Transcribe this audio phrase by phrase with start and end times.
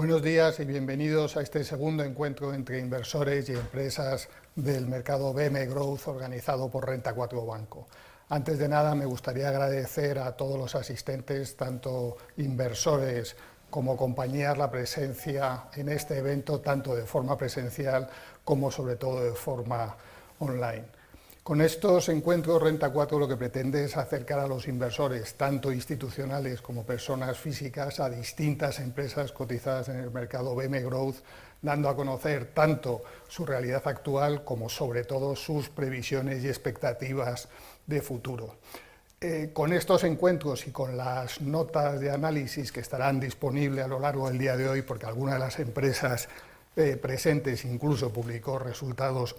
[0.00, 5.66] Buenos días y bienvenidos a este segundo encuentro entre inversores y empresas del mercado BM
[5.66, 7.86] Growth organizado por Renta 4 Banco.
[8.30, 13.36] Antes de nada, me gustaría agradecer a todos los asistentes, tanto inversores
[13.68, 18.08] como compañías, la presencia en este evento, tanto de forma presencial
[18.42, 19.98] como sobre todo de forma
[20.38, 20.99] online.
[21.42, 26.60] Con estos encuentros, Renta 4 lo que pretende es acercar a los inversores, tanto institucionales
[26.60, 31.16] como personas físicas, a distintas empresas cotizadas en el mercado BM Growth,
[31.62, 37.48] dando a conocer tanto su realidad actual como sobre todo sus previsiones y expectativas
[37.86, 38.56] de futuro.
[39.18, 43.98] Eh, con estos encuentros y con las notas de análisis que estarán disponibles a lo
[43.98, 46.28] largo del día de hoy, porque alguna de las empresas
[46.76, 49.36] eh, presentes incluso publicó resultados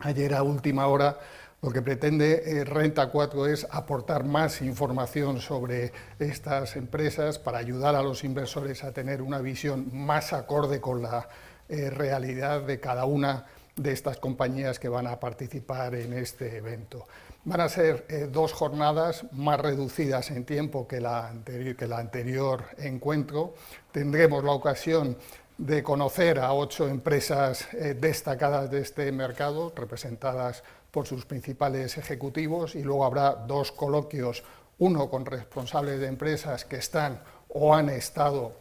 [0.00, 1.18] ayer a última hora,
[1.62, 7.94] lo que pretende eh, Renta 4 es aportar más información sobre estas empresas para ayudar
[7.94, 11.28] a los inversores a tener una visión más acorde con la
[11.68, 13.44] eh, realidad de cada una
[13.76, 17.06] de estas compañías que van a participar en este evento.
[17.44, 22.64] Van a ser eh, dos jornadas más reducidas en tiempo que la, que la anterior
[22.78, 23.54] encuentro.
[23.92, 25.16] Tendremos la ocasión
[25.60, 32.74] de conocer a ocho empresas eh, destacadas de este mercado, representadas por sus principales ejecutivos,
[32.74, 34.42] y luego habrá dos coloquios,
[34.78, 37.20] uno con responsables de empresas que están
[37.50, 38.54] o han estado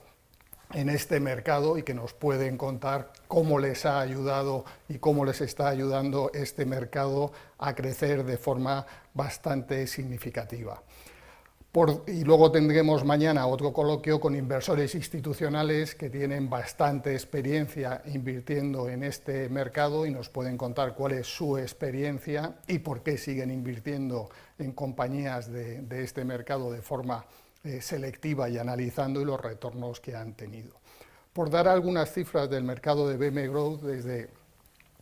[0.73, 5.39] en este mercado y que nos pueden contar cómo les ha ayudado y cómo les
[5.39, 10.83] está ayudando este mercado a crecer de forma bastante significativa
[12.07, 19.03] y luego tendremos mañana otro coloquio con inversores institucionales que tienen bastante experiencia invirtiendo en
[19.03, 24.29] este mercado y nos pueden contar cuál es su experiencia y por qué siguen invirtiendo
[24.57, 27.25] en compañías de, este mercado de forma
[27.63, 30.73] eh, selectiva y analizando y los retornos que han tenido.
[31.31, 34.29] Por dar algunas cifras del mercado de BM Growth, desde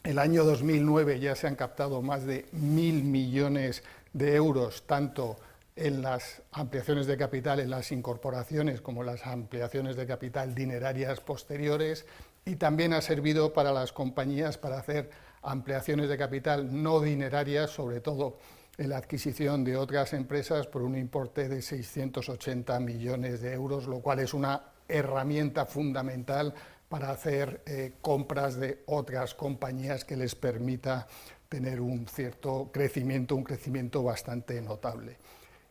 [0.04, 3.84] el año 2009 ya se han captado más de mil millones
[4.14, 5.38] de euros, tanto
[5.78, 12.06] en las ampliaciones de capital, en las incorporaciones como las ampliaciones de capital dinerarias posteriores
[12.46, 15.12] y también ha servido para las compañías para hacer
[15.44, 18.38] ampliaciones de capital no dinerarias, sobre todo
[18.78, 24.00] en la adquisición de otras empresas por un importe de 680 millones de euros, lo
[24.00, 26.54] cual es una herramienta fundamental
[26.90, 31.08] para hacer eh, compras de otras compañías que les permita
[31.50, 35.18] tener un cierto crecimiento, un crecimiento bastante notable.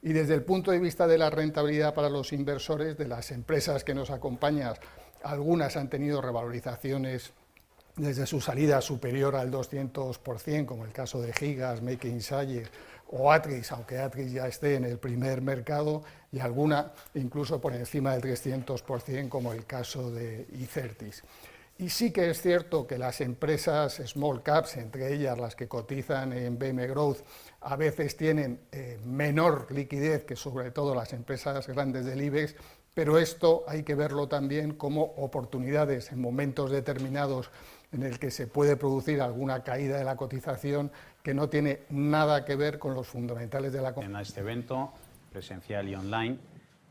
[0.06, 3.82] Y desde el punto de vista de la rentabilidad para los inversores, de las empresas
[3.82, 4.74] que nos acompañan,
[5.24, 7.32] algunas han tenido revalorizaciones
[7.96, 12.70] desde su salida superior al 200%, como el caso de Gigas, Making Sayer
[13.08, 18.16] o Atris, aunque Atris ya esté en el primer mercado, y alguna incluso por encima
[18.16, 21.24] del 300%, como el caso de Icertis.
[21.78, 26.32] Y sí que es cierto que las empresas small caps, entre ellas las que cotizan
[26.32, 27.18] en BM Growth,
[27.60, 32.56] a veces tienen eh, menor liquidez que sobre todo las empresas grandes del IBEX,
[32.94, 37.50] pero esto hay que verlo también como oportunidades en momentos determinados
[37.92, 40.90] en el que se puede producir alguna caída de la cotización
[41.22, 44.92] que no tiene nada que ver con los fundamentales de la En este evento
[45.30, 46.38] presencial y online,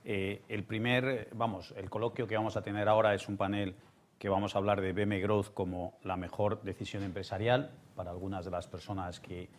[0.03, 3.75] eh, el primer, vamos, el coloquio que vamos a tener ahora es un panel
[4.19, 8.51] que vamos a hablar de BM Growth como la mejor decisión empresarial para algunas de
[8.51, 9.49] las personas que,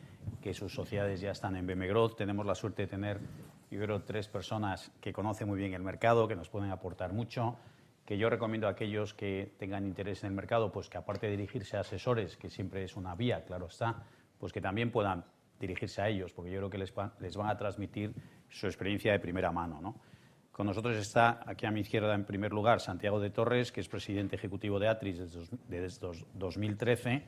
[0.41, 2.17] que sus sociedades ya están en BM Growth.
[2.17, 3.21] Tenemos la suerte de tener,
[3.71, 7.57] yo creo, tres personas que conocen muy bien el mercado, que nos pueden aportar mucho,
[8.05, 11.33] que yo recomiendo a aquellos que tengan interés en el mercado, pues que aparte de
[11.37, 14.05] dirigirse a asesores, que siempre es una vía, claro está,
[14.39, 15.25] pues que también puedan
[15.59, 18.15] dirigirse a ellos, porque yo creo que les, van a transmitir
[18.49, 19.81] su experiencia de primera mano.
[19.81, 19.97] ¿no?
[20.57, 23.91] Con nosotros está aquí a mi izquierda, en primer lugar, Santiago de Torres, que es
[23.91, 25.19] presidente ejecutivo de Atris
[25.69, 27.27] desde 2013.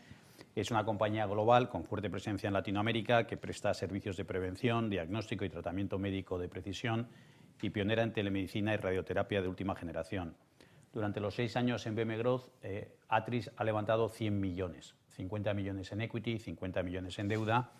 [0.57, 5.45] Es una compañía global con fuerte presencia en Latinoamérica que presta servicios de prevención, diagnóstico
[5.45, 7.07] y tratamiento médico de precisión
[7.61, 10.35] y pionera en telemedicina y radioterapia de última generación.
[10.95, 15.93] Durante los seis años en BM Growth, eh, Atris ha levantado 100 millones, 50 millones
[15.93, 17.73] en equity, 50 millones en deuda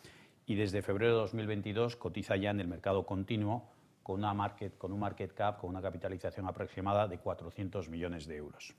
[0.45, 3.78] y desde febrero de 2022 cotiza ya en el mercado continuo
[4.09, 8.37] con, una market, con un market cap, con una capitalización aproximada de 400 millones de
[8.37, 8.75] euros.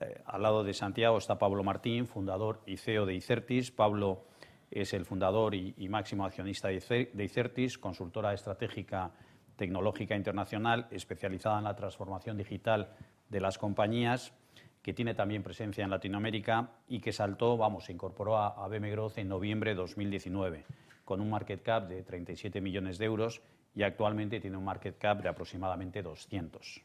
[0.00, 3.70] Eh, al lado de Santiago está Pablo Martín, fundador y CEO de Icertis.
[3.70, 4.24] Pablo
[4.70, 9.12] es el fundador y, máximo accionista de Icertis, consultora estratégica
[9.56, 12.96] tecnológica internacional especializada en la transformación digital
[13.28, 14.32] de las compañías,
[14.80, 18.90] que tiene también presencia en Latinoamérica y que saltó, vamos, se incorporó a, a BM
[19.16, 20.64] en noviembre de 2019,
[21.04, 23.42] con un market cap de 37 millones de euros
[23.74, 26.82] y actualmente tiene un market cap de aproximadamente 200.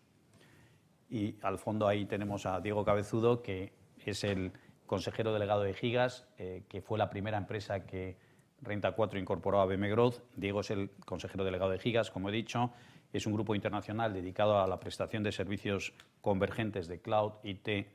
[1.11, 4.51] y al fondo ahí tenemos a Diego Cabezudo, que es el
[4.85, 8.17] consejero delegado de Gigas, eh, que fue la primera empresa que
[8.61, 10.21] Renta 4 incorporó a BM Growth.
[10.35, 12.71] Diego es el consejero delegado de Gigas, como he dicho.
[13.13, 17.87] Es un grupo internacional dedicado a la prestación de servicios convergentes de cloud, IT,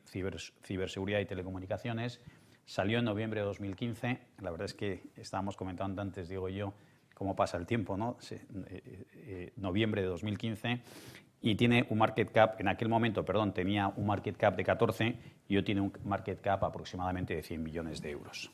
[0.62, 2.20] ciberseguridad y telecomunicaciones.
[2.64, 4.20] Salió en noviembre de 2015.
[4.40, 6.74] La verdad es que estábamos comentando antes, Diego y yo,
[7.24, 8.18] cómo pasa el tiempo, ¿no?
[8.30, 10.82] Eh, eh, noviembre de 2015
[11.40, 15.16] y tiene un market cap, en aquel momento, perdón, tenía un market cap de 14
[15.48, 18.50] y hoy tiene un market cap aproximadamente de 100 millones de euros.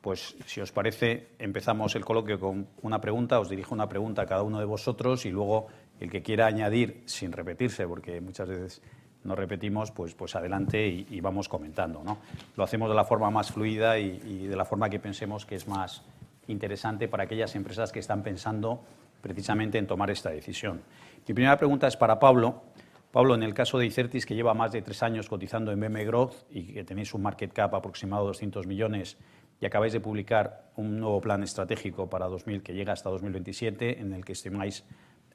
[0.00, 4.26] Pues si os parece, empezamos el coloquio con una pregunta, os dirijo una pregunta a
[4.26, 5.68] cada uno de vosotros y luego
[6.00, 8.82] el que quiera añadir, sin repetirse, porque muchas veces
[9.22, 12.02] nos repetimos, pues, pues adelante y, vamos comentando.
[12.02, 12.18] ¿no?
[12.56, 15.54] Lo hacemos de la forma más fluida y, y de la forma que pensemos que
[15.54, 16.04] es más
[16.48, 18.84] interesante para aquellas empresas que están pensando
[19.20, 20.82] precisamente en tomar esta decisión.
[21.26, 22.62] Mi primera pregunta es para Pablo.
[23.10, 26.04] Pablo, en el caso de Icertis, que lleva más de tres años cotizando en BM
[26.04, 29.16] Growth y que tenéis un market cap aproximado de 200 millones
[29.60, 34.12] y acabáis de publicar un nuevo plan estratégico para 2000 que llega hasta 2027, en
[34.12, 34.84] el que estimáis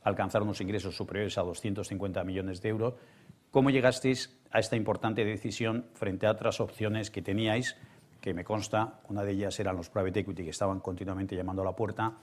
[0.04, 2.94] alcanzar unos ingresos superiores a 250 millones de euros,
[3.52, 7.76] ¿cómo llegasteis a esta importante decisión frente a otras opciones que teníais
[8.22, 11.66] que me consta, una de ellas eran los private equity que estaban continuamente llamando a
[11.66, 12.14] la puerta.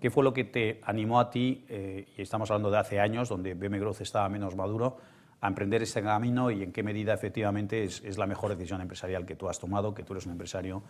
[0.00, 3.28] ¿Qué fue lo que te animó a ti, eh, y estamos hablando de hace años,
[3.28, 4.96] donde BM Growth estaba menos maduro,
[5.40, 9.26] a emprender este camino y en qué medida efectivamente es, es, la mejor decisión empresarial
[9.26, 10.82] que tú has tomado, que tú eres un empresario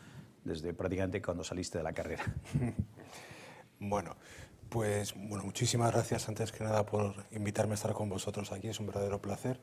[0.45, 2.25] desde prácticamente cuando saliste de la carrera?
[3.85, 4.15] Bueno,
[4.69, 8.79] pues bueno, muchísimas gracias antes que nada por invitarme a estar con vosotros aquí, es
[8.79, 9.61] un verdadero placer.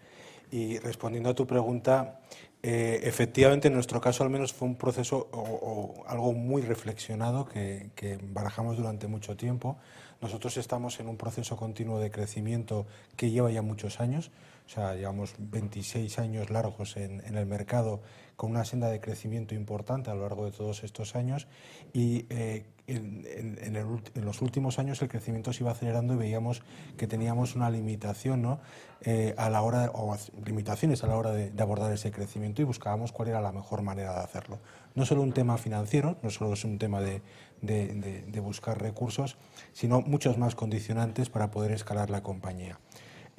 [0.51, 2.19] Y respondiendo a tu pregunta,
[2.61, 8.19] eh, efectivamente, en nuestro caso al menos fue un proceso o, algo muy reflexionado que,
[8.33, 9.77] barajamos durante mucho tiempo.
[10.21, 12.85] Nosotros estamos en un proceso continuo de crecimiento
[13.15, 14.31] que lleva ya muchos años,
[14.69, 18.03] o sea, llevamos 26 años largos en, el mercado
[18.35, 21.47] con una senda de crecimiento importante a lo largo de todos estos años
[21.91, 26.61] y eh, en, los últimos años el crecimiento se iba acelerando y veíamos
[26.97, 28.59] que teníamos una limitación ¿no?
[29.01, 33.11] Eh, a la hora o limitaciones a la hora de, abordar ese crecimiento y buscábamos
[33.11, 34.59] cuál era la mejor manera de hacerlo.
[34.93, 37.23] No solo un tema financiero, no solo es un tema de,
[37.61, 39.35] de buscar recursos,
[39.73, 42.77] sino muchos más condicionantes para poder escalar la compañía.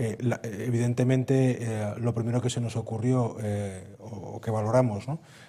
[0.03, 3.37] Eh, evidentemente, eh, lo primero que se nos ocurrió
[3.99, 5.05] o, que valoramos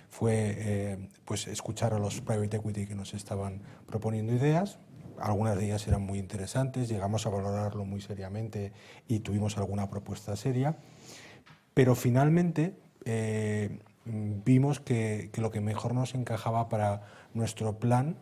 [0.09, 4.77] fue eh, pues escuchar a los private equity que nos estaban proponiendo ideas.
[5.17, 8.73] Algunas de ellas eran muy interesantes, llegamos a valorarlo muy seriamente
[9.07, 10.75] y tuvimos alguna propuesta seria,
[11.73, 17.03] pero finalmente eh, vimos que, lo que mejor nos encajaba para
[17.33, 18.17] nuestro plan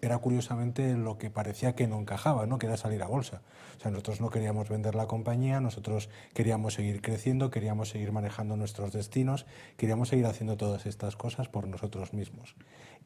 [0.00, 2.58] era curiosamente lo que parecía que no encajaba, ¿no?
[2.58, 3.42] que era salir a bolsa.
[3.76, 8.56] O sea, nosotros no queríamos vender la compañía, nosotros queríamos seguir creciendo, queríamos seguir manejando
[8.56, 9.46] nuestros destinos,
[9.76, 12.56] queríamos seguir haciendo todas estas cosas por nosotros mismos.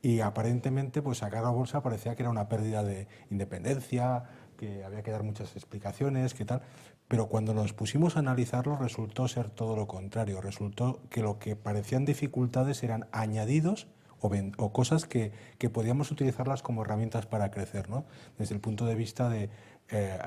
[0.02, 4.24] Y aparentemente, pues sacar a bolsa parecía que era una pérdida de independencia,
[4.56, 6.62] que había que dar muchas explicaciones, que tal.
[7.08, 10.40] Pero cuando nos pusimos a analizarlo resultó ser todo lo contrario.
[10.40, 13.88] Resultó que lo que parecían dificultades eran añadidos
[14.20, 18.04] o, cosas que, que, podíamos utilizarlas como herramientas para crecer, ¿no?
[18.38, 19.50] desde el punto de vista de
[19.90, 20.18] eh,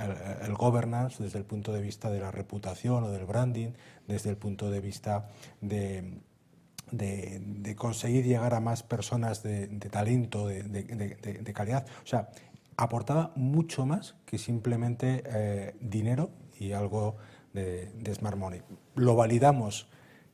[0.43, 3.71] el, governance, desde el punto de vista de la reputación o del branding,
[4.07, 5.29] desde el punto de vista
[5.61, 6.21] de,
[6.91, 11.87] de, conseguir llegar a más personas de, talento, de, calidad.
[12.03, 12.29] O sea,
[12.77, 16.29] aportaba mucho más que simplemente eh, dinero
[16.59, 17.17] y algo
[17.53, 18.61] de, Smart Money.
[18.93, 19.89] Lo validamos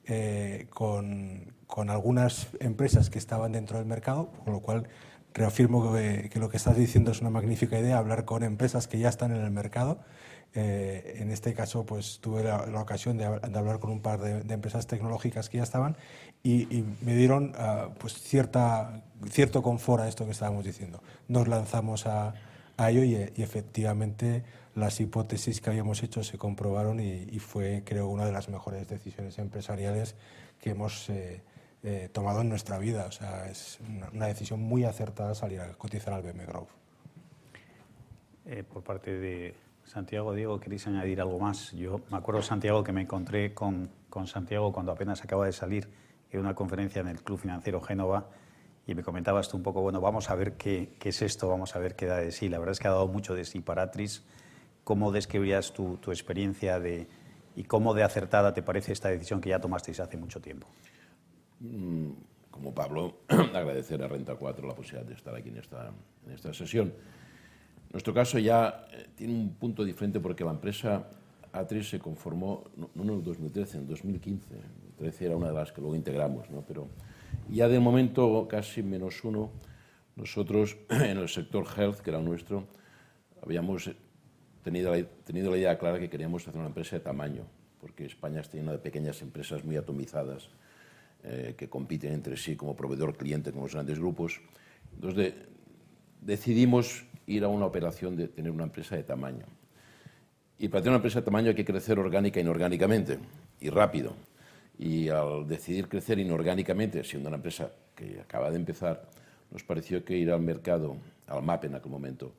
[0.06, 4.88] eh, con, con algunas empresas que estaban dentro del mercado, con lo cual
[5.34, 9.10] reafirmo que, lo que estás diciendo es una magnífica idea, hablar con empresas que ya
[9.10, 9.98] están en el mercado.
[10.54, 14.86] Eh, en este caso, pues tuve la, ocasión de, hablar con un par de, empresas
[14.86, 15.98] tecnológicas que ya estaban
[16.44, 19.02] y, me dieron ah, pues cierta,
[19.32, 21.02] cierto confort a esto que estábamos diciendo.
[21.28, 22.36] Nos lanzamos a,
[22.88, 24.44] ello y, efectivamente
[24.76, 29.40] las hipótesis que habíamos hecho se comprobaron y, fue, creo, una de las mejores decisiones
[29.40, 30.14] empresariales
[30.62, 31.42] que hemos eh,
[31.84, 33.06] eh, tomado en nuestra vida.
[33.08, 33.80] O sea, es
[34.14, 36.46] una, decisión muy acertada salir a cotizar al BM.
[38.46, 41.72] Eh, por parte de Santiago, Diego, ¿queréis añadir algo más?
[41.72, 45.90] Yo me acuerdo, Santiago, que me encontré con, con Santiago cuando apenas acaba de salir
[46.32, 48.30] en una conferencia en el Club Financiero Génova
[48.88, 51.76] y me comentabas tú un poco, bueno, vamos a ver qué, qué, es esto, vamos
[51.76, 52.50] a ver qué da de sí.
[52.50, 54.24] La verdad es que ha dado mucho de sí para Atris.
[54.84, 57.08] ¿Cómo describirías tu, tu experiencia de,
[57.56, 60.68] y cómo de acertada te parece esta decisión que ya tomasteis hace mucho tiempo?
[62.52, 65.92] Como Pablo, agradecer a Renta 4 la posibilidad de estar aquí en esta,
[66.26, 66.94] en esta sesión.
[67.92, 71.08] Nuestro caso ya eh, tiene un punto diferente porque la empresa
[71.54, 74.54] A3 se conformó no, en el 2013, en el 2015.
[74.56, 76.64] El 13 era una de las que luego integramos, ¿no?
[76.68, 76.88] pero
[77.50, 79.52] ya del momento casi menos uno,
[80.16, 82.68] nosotros en el sector health, que era nuestro,
[83.44, 83.92] habíamos
[84.64, 87.44] tenido la, tenido la idea clara que queríamos hacer una empresa de tamaño,
[87.80, 90.50] porque España está llena de pequeñas empresas muy atomizadas
[91.24, 94.42] eh, que compiten entre sí como proveedor-cliente con los grandes grupos.
[94.96, 95.34] Entonces
[96.22, 99.46] decidimos ir a una operación de tener una empresa de tamaño.
[100.58, 103.20] Y para tener una empresa de tamaño hay que crecer orgánica e inorgánicamente,
[103.60, 104.14] y rápido.
[104.78, 109.10] Y al decidir crecer inorgánicamente, siendo una empresa que acaba de empezar,
[109.52, 112.34] nos pareció que ir al mercado, al MAP en aquel momento,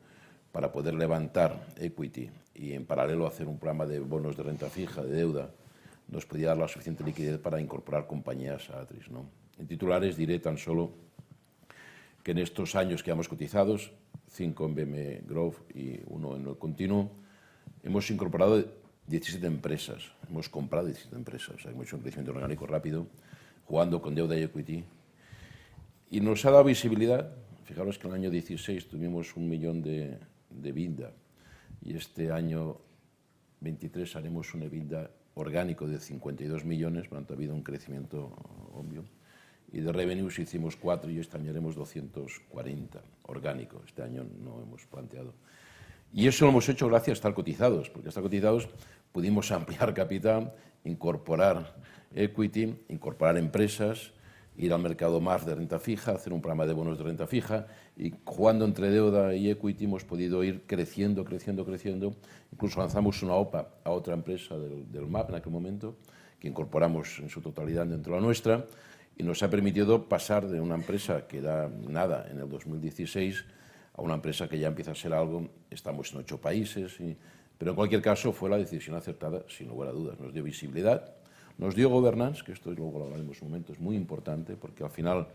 [0.53, 5.03] para poder levantar equity y en paralelo hacer un programa de bonos de renta fija,
[5.03, 5.51] de deuda,
[6.09, 9.11] nos podía dar la suficiente liquidez para incorporar compañías a Atris.
[9.11, 9.27] ¿no?
[9.59, 10.93] En titulares diré tan solo
[12.23, 13.93] que en estos años que hemos cotizados,
[14.29, 17.11] cinco en BM Growth y uno en el continuo,
[17.83, 18.65] hemos incorporado
[19.07, 23.07] 17 empresas, hemos comprado 17 empresas, o sea, crecimiento orgánico rápido,
[23.67, 24.85] jugando con deuda y equity.
[26.11, 27.31] Y nos ha dado visibilidad,
[27.65, 30.19] fijaros que en el año 16 tuvimos un millón de,
[30.49, 31.13] de EBITDA
[31.83, 32.79] y este año
[33.61, 38.37] 23 haremos un EBITDA orgánico de 52 millones, por lo tanto ha habido un crecimiento
[38.73, 39.05] obvio.
[39.73, 43.83] Y de revenues hicimos 4 y este año haremos 240 orgánico.
[43.87, 45.35] Este año no hemos planteado.
[46.13, 48.69] Y eso lo hemos hecho gracias a estar cotizados, porque estar cotizados
[49.11, 51.75] pudimos ampliar capital, incorporar
[52.15, 54.13] equity, incorporar empresas,
[54.57, 57.67] ir al mercado más de renta fija, hacer un programa de bonos de renta fija
[57.97, 62.15] y jugando entre deuda y equity hemos podido ir creciendo, creciendo, creciendo.
[62.53, 65.97] Incluso lanzamos una OPA a otra empresa del, del MAP en aquel momento,
[66.39, 68.67] que incorporamos en su totalidad dentro de la nuestra
[69.17, 73.45] y nos ha permitido pasar de una empresa que da nada en el 2016
[73.97, 75.49] a una empresa que ya empieza a ser algo.
[75.71, 77.17] Estamos en ocho países, y,
[77.57, 80.19] pero en cualquier caso fue la decisión acertada, sin lugar a dudas.
[80.19, 81.15] Nos dio visibilidad,
[81.59, 84.91] nos dio governance, que esto luego lo hablaremos un momento, es muy importante porque al
[84.91, 85.29] final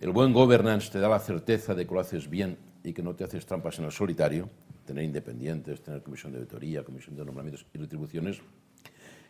[0.00, 3.14] el buen governance te da la certeza de que lo haces bien y que no
[3.14, 4.48] te haces trampas en el solitario,
[4.86, 8.40] tener independientes, tener comisión de auditoría, comisión de nombramientos y retribuciones.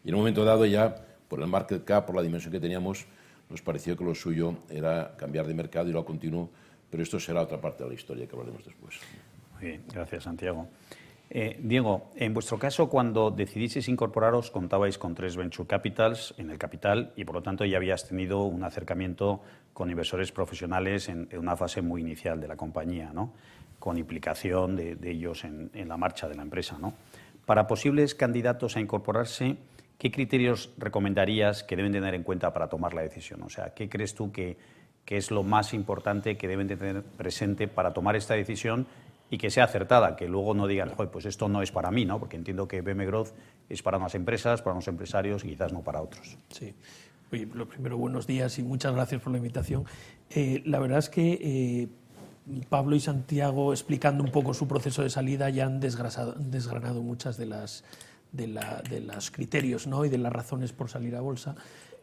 [0.05, 0.95] Y en un momento dado ya,
[1.29, 3.07] por el market cap, por la dimensión que teníamos,
[3.51, 6.51] nos pareció que lo suyo era cambiar de mercado y lo continuo,
[6.89, 8.95] pero esto será otra parte de la historia que hablaremos después.
[9.93, 10.69] Gracias Santiago.
[11.33, 16.59] Eh, Diego, en vuestro caso, cuando decidisteis incorporaros, contabais con tres venture capitals en el
[16.59, 19.41] capital y, por lo tanto, ya habías tenido un acercamiento
[19.73, 23.33] con inversores profesionales en, una fase muy inicial de la compañía, ¿no?
[23.79, 26.79] con implicación de, ellos en, la marcha de la empresa.
[26.81, 26.95] ¿no?
[27.47, 29.57] Para posibles candidatos a incorporarse,
[29.99, 33.41] ¿qué criterios recomendarías que deben tener en cuenta para tomar la decisión?
[33.45, 34.59] O sea, ¿qué crees tú que,
[35.05, 38.89] que es lo más importante que deben tener presente para tomar esta decisión
[39.31, 42.19] y que sea acertada, que luego no digan, pues esto no es para mí, ¿no?
[42.19, 43.31] porque entiendo que BM Growth
[43.69, 46.37] es para unas empresas, para unos empresarios y quizás no para otros.
[46.51, 46.75] Sí.
[47.33, 49.85] Oye, lo primero, buenos días y muchas gracias por la invitación.
[50.31, 51.89] Eh, la verdad es que eh,
[52.69, 57.47] Pablo y Santiago, explicando un poco su proceso de salida, ya han desgranado muchas de
[57.47, 57.85] las
[58.33, 60.05] de, los criterios ¿no?
[60.05, 61.55] y de las razones por salir a bolsa.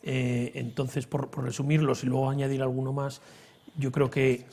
[0.04, 3.22] Eh, entonces, por, por, resumirlos y luego añadir alguno más,
[3.78, 4.46] yo creo que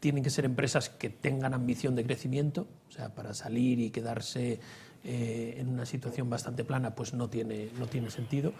[0.00, 4.60] tienen que ser empresas que tengan ambición de crecimiento, o sea, para salir y quedarse
[5.02, 8.52] eh, en una situación bastante plana, pues no tiene, no tiene sentido.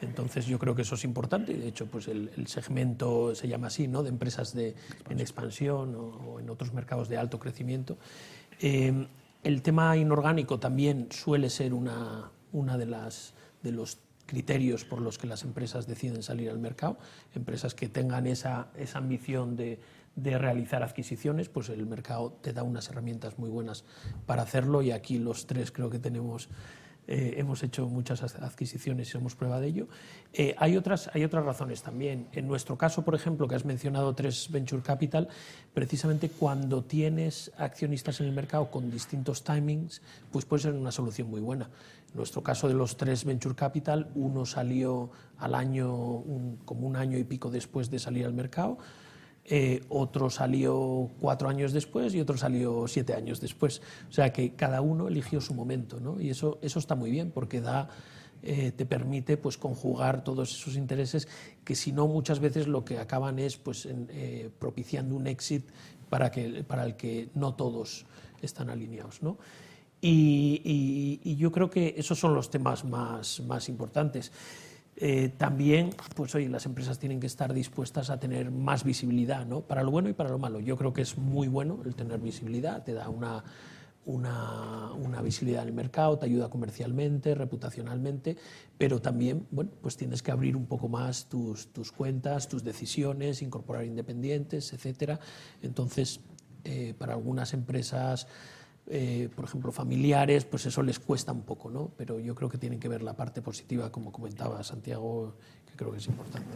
[0.00, 3.68] Entonces yo creo que eso es importante y de hecho pues el, segmento se llama
[3.68, 4.02] así, ¿no?
[4.02, 4.74] de empresas de,
[5.08, 7.98] en expansión o, en otros mercados de alto crecimiento.
[8.60, 9.06] Eh,
[9.44, 13.98] el tema inorgánico también suele ser una, una de, las, de los
[14.32, 16.96] criterios por los que las empresas deciden salir al mercado,
[17.34, 19.78] empresas que tengan esa, esa ambición de,
[20.16, 23.84] de, realizar adquisiciones, pues el mercado te da unas herramientas muy buenas
[24.24, 26.48] para hacerlo y aquí los tres creo que tenemos
[27.08, 29.88] eh, hemos hecho muchas adquisiciones y somos prueba de ello.
[30.32, 32.28] Eh, hay, otras, hay otras razones también.
[32.32, 35.28] En nuestro caso, por ejemplo, que has mencionado tres Venture Capital,
[35.74, 41.28] precisamente cuando tienes accionistas en el mercado con distintos timings, pues puede ser una solución
[41.28, 41.70] muy buena.
[42.14, 46.22] Nuestro caso de los tres Venture Capital, uno salió al año,
[46.64, 48.78] como un año y pico después de salir al mercado,
[49.44, 53.80] eh, otro salió cuatro años después y otro salió siete años después.
[54.08, 56.20] O sea que cada uno eligió su momento, ¿no?
[56.20, 57.88] Y eso, eso está muy bien porque da,
[58.42, 61.28] eh, te permite pues, conjugar todos esos intereses
[61.64, 65.68] que si no muchas veces lo que acaban es pues, eh, propiciando un exit
[66.08, 68.04] para, que, para el que no todos
[68.42, 69.22] están alineados.
[69.22, 69.38] ¿no?
[70.04, 74.32] Y, y, yo creo que esos son los temas más, más importantes.
[74.96, 79.60] Eh, también, pues hoy las empresas tienen que estar dispuestas a tener más visibilidad, ¿no?
[79.60, 80.58] Para lo bueno y para lo malo.
[80.58, 83.44] Yo creo que es muy bueno el tener visibilidad, te da una,
[84.04, 88.36] una, una, visibilidad en el mercado, te ayuda comercialmente, reputacionalmente,
[88.76, 93.40] pero también bueno, pues tienes que abrir un poco más tus, tus cuentas, tus decisiones,
[93.40, 95.20] incorporar independientes, etc.
[95.62, 96.20] Entonces,
[96.64, 98.26] eh, para algunas empresas,
[98.86, 101.90] eh, por ejemplo, familiares, pues eso les cuesta un poco, ¿no?
[101.96, 105.92] pero yo creo que tienen que ver la parte positiva, como comentaba Santiago, que creo
[105.92, 106.50] que es importante.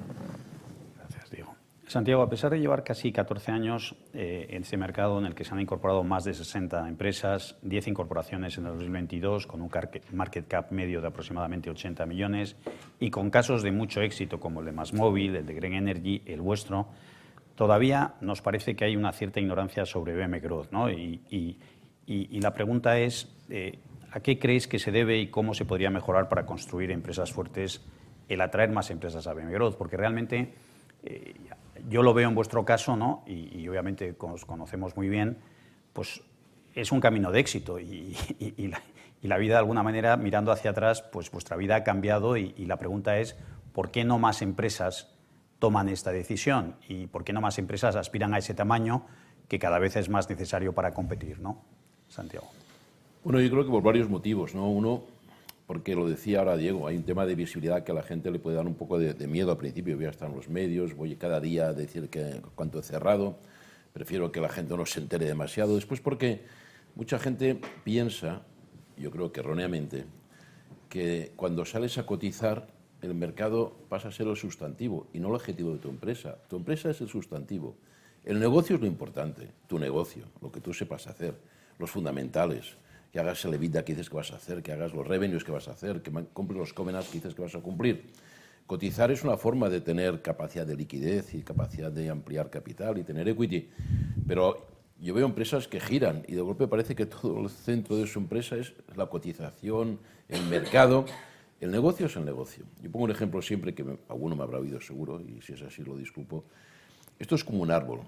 [0.97, 1.55] Gracias, Diego.
[1.87, 5.45] Santiago, a pesar de llevar casi 14 años eh, en este mercado en el que
[5.45, 9.71] se han incorporado más de 60 empresas, 10 incorporaciones en el 2022 con un
[10.13, 12.57] market cap medio de aproximadamente 80 millones
[12.99, 16.41] y con casos de mucho éxito como el de Masmóvil, el de Green Energy, el
[16.41, 16.89] vuestro,
[17.57, 20.71] todavía nos parece que hay una cierta ignorancia sobre BM Growth.
[20.71, 20.91] ¿no?
[20.91, 21.59] Y,
[22.07, 23.79] la pregunta es, eh,
[24.13, 27.83] ¿a qué creéis que se debe y cómo se podría mejorar para construir empresas fuertes,
[28.29, 29.77] el atraer más empresas a BM Growth?
[29.77, 30.55] Porque realmente...
[31.03, 31.35] Eh,
[31.89, 33.23] yo lo veo en vuestro caso, ¿no?
[33.27, 35.39] y, obviamente os conocemos muy bien,
[35.93, 36.23] pues
[36.75, 38.15] es un camino de éxito y,
[39.23, 42.77] la, vida de alguna manera, mirando hacia atrás, pues vuestra vida ha cambiado y, la
[42.77, 43.37] pregunta es,
[43.73, 45.15] ¿por qué no más empresas
[45.59, 49.07] toman esta decisión y por qué no más empresas aspiran a ese tamaño
[49.49, 51.65] que cada vez es más necesario para competir, ¿no?
[52.09, 52.49] Santiago.
[53.25, 54.71] Bueno, yo creo que por varios motivos, ¿no?
[54.71, 55.03] Uno,
[55.67, 58.39] porque lo decía ahora Diego, hay un tema de visibilidad que a la gente le
[58.39, 59.97] puede dar un poco de, miedo al principio.
[59.97, 63.37] Voy a estar en los medios, voy cada día a decir que cuánto he cerrado,
[63.93, 65.75] prefiero que la gente no se entere demasiado.
[65.75, 66.43] Después porque
[66.95, 68.43] mucha gente piensa,
[68.97, 70.05] yo creo que erróneamente,
[70.89, 72.69] que cuando sales a cotizar
[73.03, 76.39] el mercado pasa a ser el sustantivo y no el objetivo de tu empresa.
[76.49, 77.77] Tu empresa es el sustantivo.
[78.25, 81.35] El negocio es lo importante, tu negocio, lo que tú sepas hacer,
[81.79, 82.77] los fundamentales
[83.13, 85.53] que hagas el EBITDA que dices que vas a hacer, que hagas los revenues que
[85.53, 88.13] vas a hacer, que cumples los covenants que dices que vas a cumplir.
[88.67, 93.05] Cotizar es una forma de tener capacidad de liquidez y capacidad de ampliar capital y
[93.05, 93.71] tener equity,
[94.27, 94.67] pero
[95.01, 98.19] yo veo empresas que giran y de golpe parece que todo el centro de su
[98.19, 101.05] empresa es la cotización, el mercado.
[101.59, 102.67] El negocio es el negocio.
[102.83, 105.83] Yo pongo un ejemplo siempre que alguno me habrá oído seguro y si es así
[105.83, 106.45] lo disculpo.
[107.19, 108.01] Esto es como un árbol.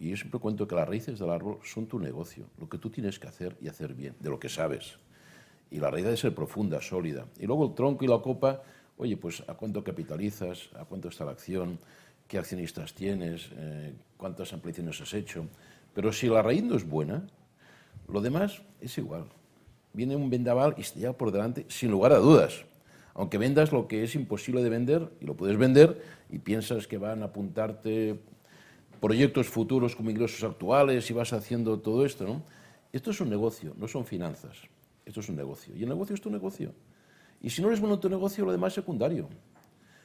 [0.00, 2.88] Y yo siempre cuento que las raíces del árbol son tu negocio, lo que tú
[2.88, 4.96] tienes que hacer y hacer bien, de lo que sabes.
[5.70, 7.26] Y la raíz debe ser profunda, sólida.
[7.38, 8.62] Y luego el tronco y la copa,
[8.96, 11.78] oye, pues a cuánto capitalizas, a cuánto está la acción,
[12.26, 15.46] qué accionistas tienes, eh, cuántas ampliaciones has hecho.
[15.92, 17.26] Pero si la raíz no es buena,
[18.08, 19.26] lo demás es igual.
[19.92, 22.64] Viene un vendaval y se lleva por delante sin lugar a dudas.
[23.12, 26.96] Aunque vendas lo que es imposible de vender, y lo puedes vender, y piensas que
[26.96, 28.18] van a apuntarte
[29.00, 32.42] proyectos futuros como ingresos actuales y vas haciendo todo esto.
[32.92, 34.56] Esto es un negocio, no son finanzas.
[35.04, 35.74] Esto es un negocio.
[35.76, 36.72] Y el negocio es tu negocio.
[37.40, 39.28] Y si no eres bueno en tu negocio, lo demás es secundario.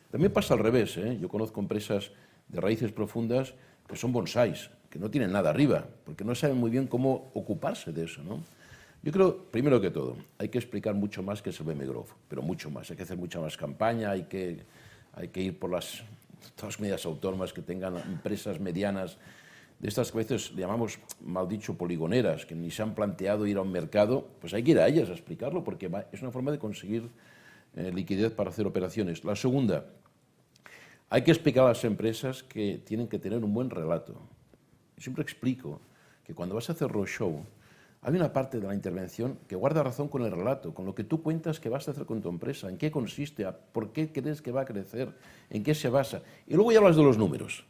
[0.10, 0.98] También pasa al revés.
[0.98, 1.18] ¿eh?
[1.20, 2.12] Yo conozco empresas
[2.48, 3.54] de raíces profundas
[3.88, 7.92] que son bonsáis, que no tienen nada arriba, porque no saben muy bien cómo ocuparse
[7.92, 8.24] de eso.
[8.24, 8.42] ¿no?
[9.04, 12.10] Yo creo, primero que todo, hay que explicar mucho más que es el BM Growth,
[12.28, 12.90] pero mucho más.
[12.90, 14.64] Hay que hacer mucha más campaña, hay que,
[15.14, 16.04] hay que ir por las
[16.52, 19.18] todas las medidas autónomas que tengan empresas medianas,
[19.80, 23.58] de estas que a veces llamamos, mal dicho, poligoneras, que ni se han planteado ir
[23.58, 26.52] a un mercado, pues hay que ir a ellas a explicarlo, porque es una forma
[26.52, 27.10] de conseguir
[27.76, 29.24] eh, liquidez para hacer operaciones.
[29.26, 29.86] La segunda,
[31.10, 34.20] hay que explicar a las empresas que tienen que tener un buen relato.
[34.98, 35.82] Siempre explico
[36.24, 37.46] que cuando vas a hacer roadshow,
[38.06, 41.04] hay una parte de la intervención que guarda razón con el relato, con lo que
[41.04, 44.44] tú cuentas que vas a hacer con tu empresa, en qué consiste, por qué crees
[44.44, 45.10] que va a crecer,
[45.50, 46.22] en qué se basa.
[46.46, 47.66] Y luego ya hablas de los números.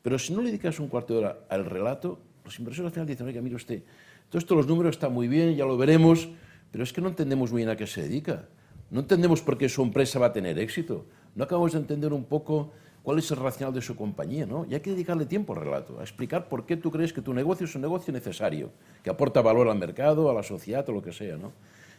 [0.00, 3.08] Pero si no le dedicas un cuarto de hora al relato, los inversores al final
[3.08, 3.82] dicen, oiga, mire usted,
[4.28, 6.28] todo esto los números están muy bien, ya lo veremos,
[6.70, 8.46] pero es que no entendemos muy bien a qué se dedica.
[8.92, 11.04] No entendemos por qué su empresa va a tener éxito.
[11.34, 12.70] No acabamos de entender un poco
[13.04, 14.64] cuál es el racional de su compañía, ¿no?
[14.68, 17.34] Y hay que dedicarle tiempo al relato, a explicar por qué tú crees que tu
[17.34, 21.02] negocio es un negocio necesario, que aporta valor al mercado, a la sociedad o lo
[21.02, 21.52] que sea, ¿no?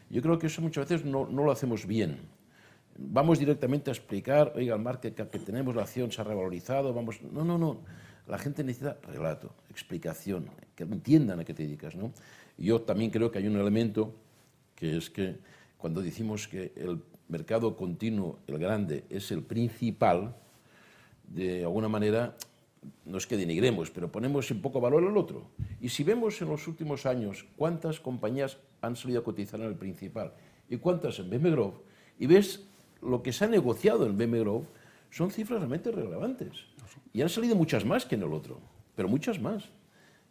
[0.09, 2.17] Yo creo que eso muchas veces no, no lo hacemos bien.
[2.97, 6.91] Vamos directamente a explicar, oiga, el market cap que tenemos, la acción se ha revalorizado,
[6.91, 7.21] vamos...
[7.21, 7.81] No, no, no.
[8.27, 12.13] La gente necesita relato, explicación, que entiendan a qué te dedicas, ¿no?
[12.57, 14.15] Yo también creo que hay un elemento
[14.73, 15.37] que es que
[15.77, 20.35] cuando decimos que el mercado continuo, el grande, es el principal,
[21.27, 22.35] de alguna manera,
[23.05, 25.47] no es que denigremos, pero ponemos un poco valor al otro.
[25.81, 29.75] Y si vemos en los últimos años cuántas compañías han salido a cotizar en el
[29.75, 30.33] principal
[30.69, 31.75] y cuántas en BM Grove,
[32.19, 32.65] y ves
[33.01, 34.65] lo que se ha negociado en BM Grove,
[35.11, 36.51] son cifras realmente relevantes.
[37.13, 38.59] Y han salido muchas más que en el otro,
[38.95, 39.69] pero muchas más.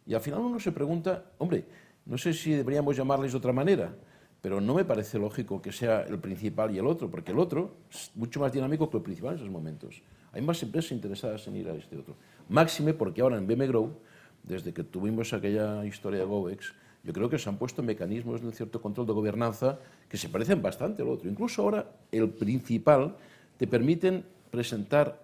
[0.05, 1.65] Y al final uno se pregunta, hombre,
[2.05, 3.95] no sé si deberíamos llamarles de otra manera,
[4.41, 7.77] pero no me parece lógico que sea el principal y el otro, porque el otro
[7.89, 10.03] es mucho más dinámico que el principal en esos momentos.
[10.35, 12.13] Hay más empresas interesadas en ir a este otro.
[12.49, 13.97] Máxime porque ahora en BM Grow,
[14.43, 16.73] desde que tuvimos aquella historia de GoEx,
[17.05, 20.61] yo creo que se han puesto mecanismos de cierto control de gobernanza que se parecen
[20.61, 21.29] bastante al otro.
[21.29, 23.15] Incluso ahora el principal
[23.57, 25.23] te permiten presentar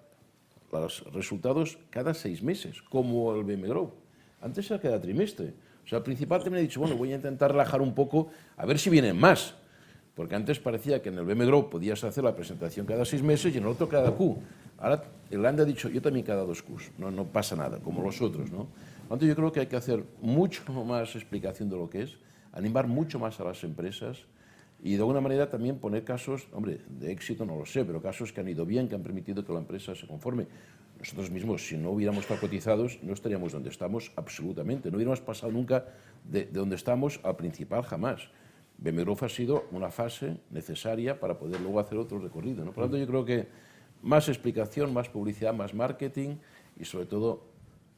[0.71, 3.91] los resultados cada seis meses, como el BM Grow.
[4.39, 5.54] Antes era cada trimestre.
[5.84, 8.65] O sea, el principal también ha dicho, bueno, voy a intentar relajar un poco, a
[8.65, 9.56] ver si vienen más.
[10.15, 13.54] Porque antes parecía que en el BM Grow podías hacer la presentación cada seis meses
[13.54, 14.38] y en el otro cada Q.
[14.82, 18.02] Ahora el LAND ha dicho, yo también cada dos Qs, no, no pasa nada, como
[18.02, 18.52] los otros.
[18.52, 18.67] ¿no?
[19.04, 22.17] Entonces yo creo que hay que hacer mucho más explicación de lo que es,
[22.52, 24.26] animar mucho más a las empresas
[24.84, 28.34] y de alguna manera también poner casos, hombre, de éxito no lo sé, pero casos
[28.34, 30.48] que han ido bien, que han permitido que la empresa se conforme.
[30.98, 34.89] Nosotros mismos, si no hubiéramos estado cotizados, no estaríamos donde estamos absolutamente.
[34.89, 35.86] No hubiéramos pasado nunca
[36.24, 38.30] de, donde estamos al principal jamás.
[38.78, 42.65] BMW ha sido una fase necesaria para poder luego hacer otro recorrido.
[42.65, 42.72] ¿no?
[42.72, 43.48] Por lo tanto, yo creo que
[44.02, 46.38] más explicación, más publicidad, más marketing
[46.80, 47.44] y sobre todo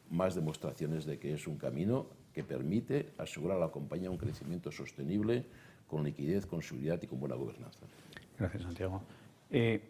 [0.10, 4.72] más demostraciones de que es un camino que permite asegurar a la compañía un crecimiento
[4.72, 5.46] sostenible,
[5.88, 7.86] con liquidez, con seguridad y con buena gobernanza.
[8.38, 9.02] Gracias, Santiago.
[9.52, 9.82] Eh,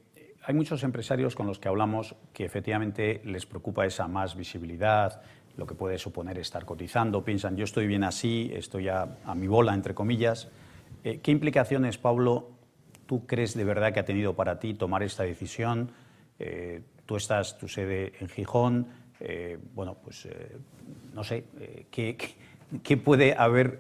[0.46, 5.22] hay muchos empresarios con los que hablamos que efectivamente les preocupa esa más visibilidad,
[5.56, 9.74] lo que puede suponer estar cotizando, piensan yo estoy bien así, estoy a, mi bola,
[9.74, 10.50] entre comillas.
[11.04, 12.52] Eh, ¿Qué implicaciones, Pablo,
[13.06, 15.92] tú crees de verdad que ha tenido para ti tomar esta decisión?
[16.46, 18.88] Eh, tú estás, tu sede en Gijón,
[19.74, 20.28] bueno, pues
[21.14, 21.46] no sé,
[21.90, 23.80] ¿qué, puede haber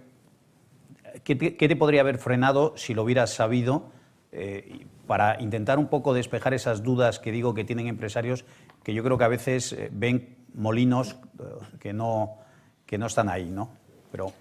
[1.23, 3.91] ¿qué te, podría haber frenado si lo hubieras sabido
[4.31, 8.45] eh, para intentar un poco despejar esas dudas que digo que tienen empresarios
[8.83, 11.43] que yo creo que a veces eh, ven molinos eh,
[11.79, 12.37] que, no,
[12.85, 13.69] que no están ahí, ¿no?
[14.11, 14.31] Pero...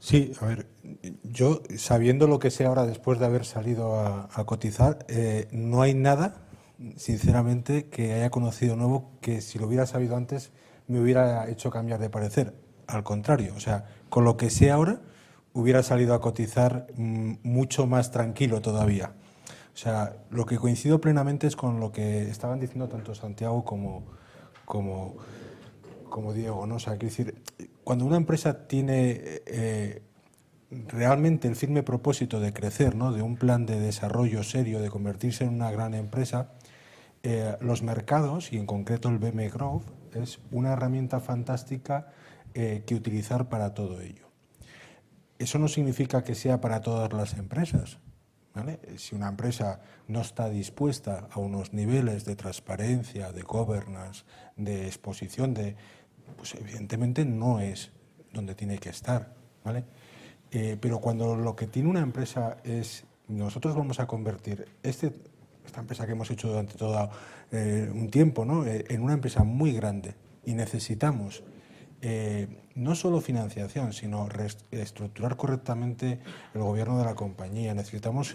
[0.00, 0.66] Sí, a ver,
[1.24, 5.04] yo sabiendo lo que sé ahora después de haber salido a, cotizar,
[5.50, 6.45] no hay nada,
[6.96, 10.52] sinceramente, que haya conocido nuevo que si lo hubiera sabido antes
[10.88, 12.54] me hubiera hecho cambiar de parecer.
[12.86, 15.00] Al contrario, o sea, con lo que sé ahora,
[15.52, 19.14] hubiera salido a cotizar mm, mucho más tranquilo todavía.
[19.74, 24.04] O sea, lo que coincido plenamente es con lo que estaban diciendo tanto Santiago como,
[24.64, 25.16] como,
[26.08, 26.66] como Diego.
[26.66, 26.76] ¿no?
[26.76, 27.42] O sea, decir,
[27.84, 30.02] cuando una empresa tiene eh,
[30.70, 33.12] realmente el firme propósito de crecer, ¿no?
[33.12, 36.52] de un plan de desarrollo serio, de convertirse en una gran empresa,
[37.28, 39.82] eh, los mercados, y en concreto el BM Growth,
[40.14, 42.12] es una herramienta fantástica
[42.54, 44.30] eh, que utilizar para todo ello.
[45.36, 47.98] Eso no significa que sea para todas las empresas.
[48.96, 54.22] Si una empresa no está dispuesta a unos niveles de transparencia, de governance,
[54.54, 55.74] de exposición, de,
[56.36, 57.90] pues evidentemente no es
[58.32, 59.34] donde tiene que estar.
[59.64, 59.84] ¿vale?
[60.52, 65.12] Eh, pero cuando lo que tiene una empresa es, nosotros vamos a convertir este,
[65.66, 67.10] esta empresa que hemos hecho durante todo
[67.52, 68.64] eh, un tiempo ¿no?
[68.64, 71.42] Eh, en una empresa muy grande y necesitamos
[72.02, 76.20] eh, no solo financiación, sino reestructurar correctamente
[76.54, 77.74] el gobierno de la compañía.
[77.74, 78.34] Necesitamos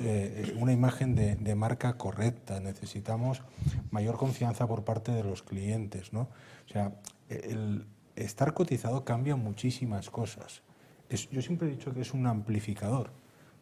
[0.58, 3.44] una imagen de, marca correcta, necesitamos
[3.92, 6.12] mayor confianza por parte de los clientes.
[6.12, 6.22] ¿no?
[6.66, 6.92] O sea,
[7.30, 10.64] el estar cotizado cambia muchísimas cosas.
[11.32, 13.12] yo siempre he dicho que es un amplificador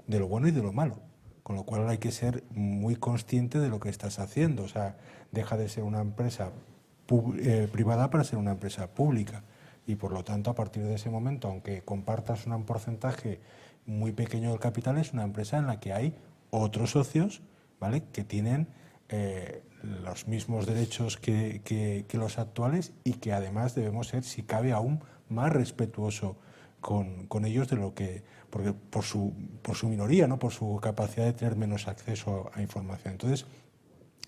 [0.08, 1.01] de lo bueno y de lo malo,
[1.49, 4.62] con lo cual hay que ser muy consciente de lo que estás haciendo.
[4.62, 4.97] O sea,
[5.31, 6.51] deja de ser una empresa
[7.71, 9.41] privada para ser una empresa pública
[9.88, 13.39] y por lo tanto a partir de ese momento, aunque compartas un porcentaje
[13.88, 16.15] muy pequeño del capital, es una empresa en la que hay
[16.51, 17.41] otros socios
[17.79, 18.03] ¿vale?
[18.13, 18.67] que tienen
[19.09, 24.71] eh, los mismos derechos que, que, los actuales y que además debemos ser, si cabe,
[24.71, 26.35] aún más respetuoso
[26.82, 30.39] con, con, ellos de lo que, porque por su, por su minoría, ¿no?
[30.39, 33.13] por su capacidad de tener menos acceso a información.
[33.13, 33.46] Entonces,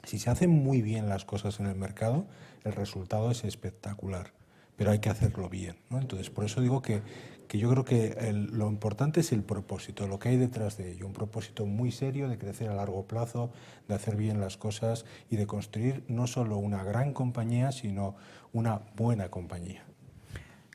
[0.03, 2.25] si se hacen muy bien las cosas en el mercado,
[2.63, 4.33] el resultado es espectacular
[4.81, 5.75] pero hay que hacerlo bien.
[5.91, 5.99] ¿no?
[5.99, 7.03] Entonces, por eso digo que,
[7.47, 11.05] que yo creo que lo importante es el propósito, lo que hay detrás de ello,
[11.05, 13.51] un propósito muy serio de crecer a largo plazo,
[13.87, 18.15] de hacer bien las cosas y de construir no solo una gran compañía, sino
[18.53, 19.83] una buena compañía.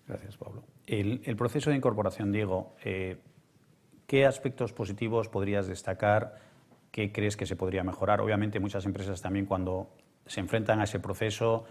[0.07, 0.76] Gracias, Pablo.
[0.87, 3.18] El, proceso de incorporación, Diego, eh,
[4.07, 6.38] ¿qué aspectos positivos podrías destacar?
[6.92, 8.20] ¿Qué crees que se podría mejorar?
[8.20, 9.90] Obviamente muchas empresas también cuando
[10.27, 11.64] se enfrentan a ese proceso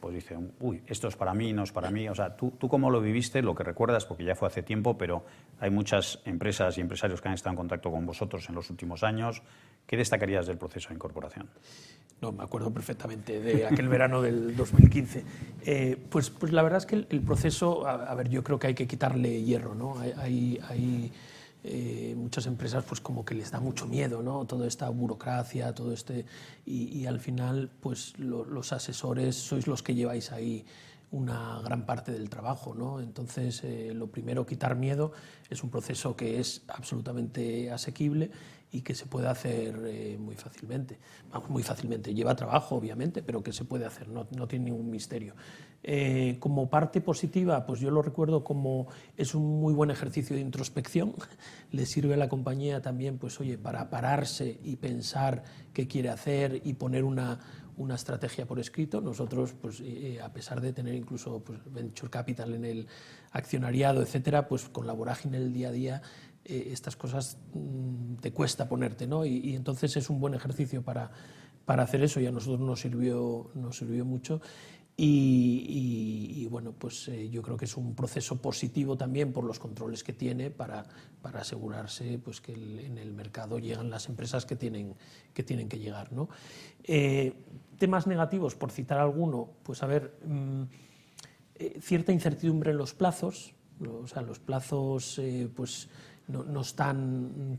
[0.00, 2.08] pues dicen, uy, esto es para mí, no es para mí.
[2.08, 3.42] O sea, ¿tú, ¿tú cómo lo viviste?
[3.42, 5.24] Lo que recuerdas, porque ya fue hace tiempo, pero
[5.58, 9.02] hay muchas empresas y empresarios que han estado en contacto con vosotros en los últimos
[9.02, 9.42] años.
[9.86, 11.48] ¿Qué destacarías del proceso de incorporación?
[12.20, 15.24] No, me acuerdo perfectamente de aquel verano del 2015.
[15.64, 18.74] Eh, pues, pues la verdad es que el, proceso, a, ver, yo creo que hay
[18.74, 19.98] que quitarle hierro, ¿no?
[19.98, 21.12] hay, hay
[21.68, 24.44] eh, muchas empresas pues como que les da mucho miedo, ¿no?
[24.44, 26.24] Toda esta burocracia, todo este...
[26.64, 30.64] Y, al final, pues los asesores sois los que lleváis ahí
[31.10, 32.72] una gran parte del trabajo.
[32.76, 33.00] ¿no?
[33.00, 35.10] Entonces, eh, lo primero, quitar miedo,
[35.50, 38.30] es un proceso que es absolutamente asequible
[38.70, 40.98] y que se puede hacer eh, muy fácilmente.
[41.30, 42.12] Vamos, muy fácilmente.
[42.12, 45.34] Lleva trabajo, obviamente, pero que se puede hacer, no, no tiene ningún misterio.
[45.82, 50.42] Eh, como parte positiva, pues yo lo recuerdo como es un muy buen ejercicio de
[50.42, 51.14] introspección.
[51.70, 56.60] Le sirve a la compañía también, pues oye, para pararse y pensar qué quiere hacer
[56.64, 57.38] y poner una,
[57.76, 59.00] una estrategia por escrito.
[59.00, 62.88] Nosotros, pues, eh, a pesar de tener incluso pues, venture capital en el
[63.30, 66.02] accionariado, etcétera, pues con la vorágine del día a día
[66.48, 69.26] eh, estas cosas mm, te cuesta ponerte, ¿no?
[69.26, 71.10] Y, entonces es un buen ejercicio para,
[71.64, 74.40] para hacer eso y a nosotros nos sirvió, nos sirvió mucho.
[74.98, 80.02] Y, bueno, pues eh, yo creo que es un proceso positivo también por los controles
[80.02, 80.86] que tiene para,
[81.20, 84.94] para asegurarse pues, que en el mercado llegan las empresas que tienen
[85.34, 86.12] que, tienen que llegar.
[86.12, 86.30] ¿no?
[86.84, 87.34] Eh,
[87.76, 90.62] temas negativos, por citar alguno, pues a ver, mm,
[91.80, 93.52] cierta incertidumbre en los plazos,
[93.84, 95.20] o sea, los plazos,
[95.54, 95.90] pues
[96.28, 97.58] no, están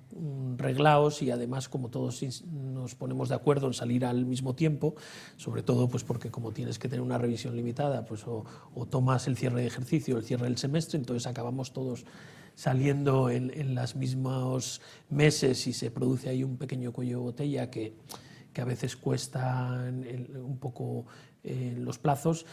[0.58, 4.95] reglados y además como todos nos ponemos de acuerdo en salir al mismo tiempo,
[5.38, 8.45] sobre todo pues porque como tienes que tener una revisión limitada, pues o,
[8.89, 12.06] tomas el cierre de ejercicio el cierre del semestre, entonces acabamos todos
[12.56, 17.95] saliendo en, los mismos meses y se produce ahí un pequeño cuello de botella que,
[18.51, 19.86] que a veces cuesta
[20.43, 21.06] un poco
[21.43, 22.45] eh, los plazos.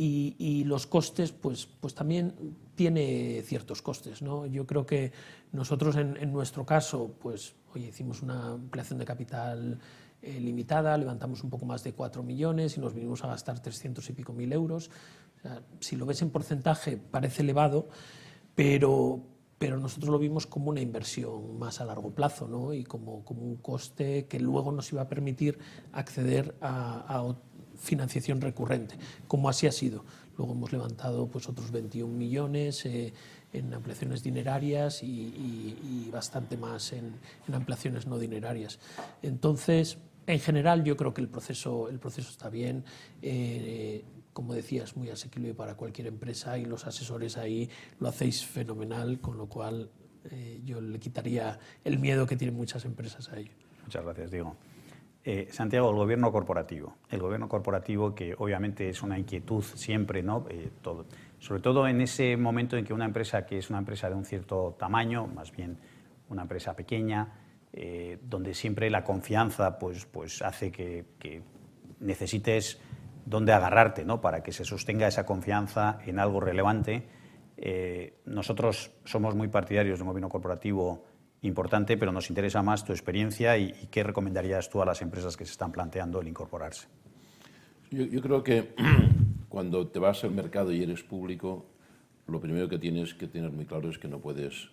[0.00, 2.32] Y, los costes, pues, pues también
[2.78, 4.22] tiene ciertos costes.
[4.22, 4.46] ¿no?
[4.46, 5.10] Yo creo que
[5.50, 9.80] nosotros en, nuestro caso, pues hoy hicimos una ampliación de capital
[10.22, 14.08] eh, limitada, levantamos un poco más de 4 millones y nos vinimos a gastar 300
[14.08, 14.90] y pico mil euros.
[15.80, 17.88] si lo ves en porcentaje parece elevado,
[18.54, 19.24] pero,
[19.58, 22.72] pero nosotros lo vimos como una inversión más a largo plazo ¿no?
[22.72, 25.58] y como, como un coste que luego nos iba a permitir
[25.92, 27.36] acceder a, a
[27.76, 30.04] financiación recurrente, como así ha sido.
[30.38, 33.12] Luego hemos levantado pues, otros 21 millones eh,
[33.52, 37.14] en ampliaciones dinerarias y, bastante más en,
[37.52, 38.78] ampliaciones no dinerarias.
[39.20, 42.84] Entonces, en general, yo creo que el proceso, el proceso está bien.
[43.20, 48.46] Eh, como decía, es muy asequible para cualquier empresa y los asesores ahí lo hacéis
[48.46, 49.90] fenomenal, con lo cual
[50.30, 53.50] eh, yo le quitaría el miedo que tienen muchas empresas a ello.
[53.82, 54.56] Muchas gracias, Diego.
[55.30, 56.96] Eh, Santiago, el gobierno corporativo.
[57.10, 60.46] El gobierno corporativo que obviamente es una inquietud siempre, ¿no?
[60.48, 61.04] Eh, todo,
[61.38, 64.24] sobre todo en ese momento en que una empresa que es una empresa de un
[64.24, 65.76] cierto tamaño, más bien
[66.30, 67.30] una empresa pequeña,
[67.74, 71.04] eh, donde siempre la confianza pues, pues hace que,
[72.00, 72.80] necesites
[73.26, 74.22] dónde agarrarte ¿no?
[74.22, 77.06] para que se sostenga esa confianza en algo relevante.
[78.24, 81.04] nosotros somos muy partidarios de un gobierno corporativo
[81.42, 85.44] importante, pero nos interesa más tu experiencia y, qué recomendarías tú a las empresas que
[85.44, 86.88] se están planteando el incorporarse.
[87.90, 88.74] Yo, creo que
[89.48, 91.66] cuando te vas al mercado y eres público,
[92.26, 94.68] lo primero que tienes que tener muy claro es que no puedes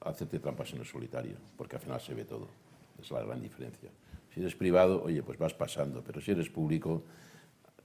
[0.00, 2.48] hacerte trampas en el solitario, porque al final se ve todo.
[3.00, 3.90] Es la gran diferencia.
[4.32, 7.02] Si eres privado, oye, pues vas pasando, pero si eres público,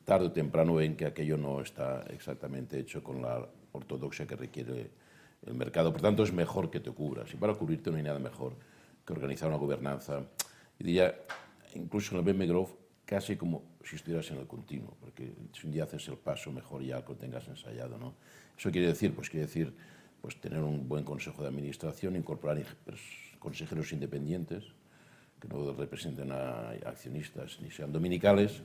[0.03, 4.91] tarde o temprano ven que aquello no está exactamente hecho con la ortodoxia que requiere
[5.45, 5.91] el mercado.
[5.91, 7.33] Por tanto, es mejor que te cubras.
[7.33, 8.53] Y para cubrirte no hay nada mejor
[9.05, 10.21] que organizar una gobernanza.
[10.79, 11.15] Y diría,
[11.75, 12.67] incluso en el BM
[13.05, 16.81] casi como si estuvieras en el continuo, porque si un día haces el paso, mejor
[16.81, 17.97] ya lo tengas ensayado.
[17.97, 18.15] ¿no?
[18.57, 19.73] Eso quiere decir, pues quiere decir
[20.21, 22.61] pues, tener un buen consejo de administración, incorporar
[23.39, 24.63] consejeros independientes
[25.39, 28.63] que no representen a accionistas ni sean dominicales,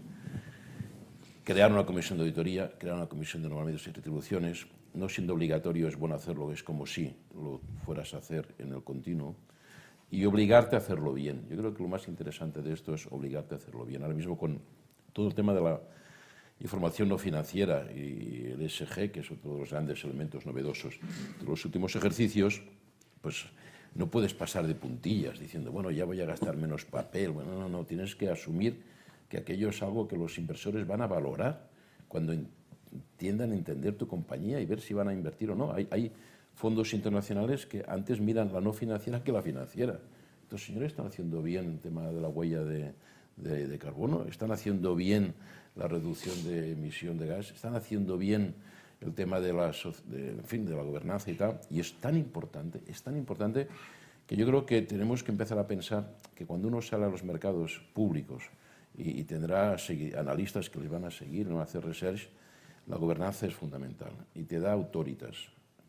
[1.45, 5.89] crear una comisión de auditoría, crear una comisión de normalización y retribuciones, no siendo obligatorio
[5.89, 9.37] es bueno hacerlo, es como si lo fueras a hacer en el continuo,
[10.11, 11.47] y obligarte a hacerlo bien.
[11.49, 14.03] Yo creo que lo más interesante de esto es obligarte a hacerlo bien.
[14.03, 14.61] Ahora mismo con
[15.13, 15.81] todo el tema de la
[16.61, 20.99] información no financiera y el SG, que es otro de los grandes elementos novedosos
[21.39, 22.63] de los últimos ejercicios,
[23.23, 23.47] pues
[23.95, 27.31] no puedes pasar de puntillas diciendo, bueno, ya voy a gastar menos papel.
[27.31, 28.83] Bueno, no, no, tienes que asumir
[29.29, 31.71] que aquello es algo que los inversores van a valorar
[32.09, 32.35] cuando
[33.17, 35.73] tiendan a entender tu compañía y ver si van a invertir o no.
[35.73, 36.13] Hay,
[36.53, 39.99] fondos internacionales que antes miran la no financiera que la financiera.
[40.43, 42.93] Estos señores están haciendo bien el tema de la huella de,
[43.37, 45.33] de, carbono, están haciendo bien
[45.75, 48.55] la reducción de emisión de gas, están haciendo bien
[49.01, 49.73] el tema de la,
[50.13, 51.61] en fin, de la gobernanza y tal.
[51.71, 53.67] Y es tan importante, es tan importante
[54.27, 57.25] que yo creo que tenemos que empezar a pensar que cuando uno sale a los
[57.25, 58.45] mercados públicos
[58.97, 59.77] y, tendrá
[60.17, 62.29] analistas que les van a seguir, van a hacer research,
[62.91, 65.37] la gobernanza es fundamental y te da autoritas,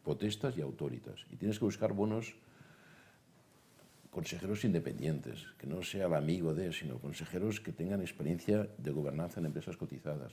[0.04, 1.26] potestas y autoritas.
[1.32, 2.36] Y tienes que buscar buenos
[4.12, 9.40] consejeros independientes, que no sea el amigo de, sino consejeros que tengan experiencia de gobernanza
[9.40, 10.32] en empresas cotizadas.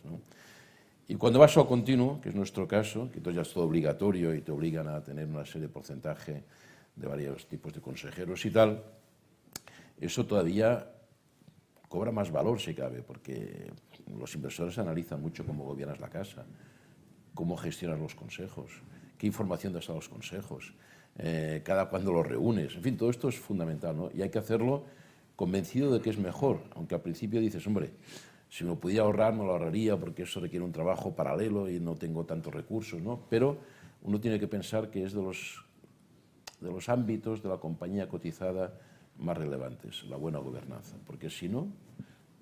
[1.07, 4.35] Y cuando vas al continuo, que es nuestro caso, que entonces ya es todo obligatorio
[4.35, 6.45] y te obligan a tener una serie de porcentaje
[6.95, 8.83] de varios tipos de consejeros y tal,
[9.99, 10.87] eso todavía
[11.89, 13.71] cobra más valor si cabe, porque
[14.17, 16.47] los inversores analizan mucho cómo gobiernas la casa,
[17.35, 18.71] cómo gestionas los consejos,
[19.17, 20.75] qué información das a los consejos,
[21.19, 24.11] eh, cada cuándo los reúnes, en fin, todo esto es fundamental, ¿no?
[24.15, 24.85] Y hay que hacerlo
[25.37, 27.91] convencido de que es mejor, aunque al principio dices, hombre,
[28.49, 31.95] si me pudiera ahorrar, me lo ahorraría porque eso requiere un trabajo paralelo y no
[31.95, 33.21] tengo tantos recursos, ¿no?
[33.29, 33.59] Pero
[34.03, 35.65] uno tiene que pensar que es de los,
[36.61, 38.79] de los ámbitos de la compañía cotizada
[39.19, 41.69] más relevantes, la buena gobernanza, porque si no,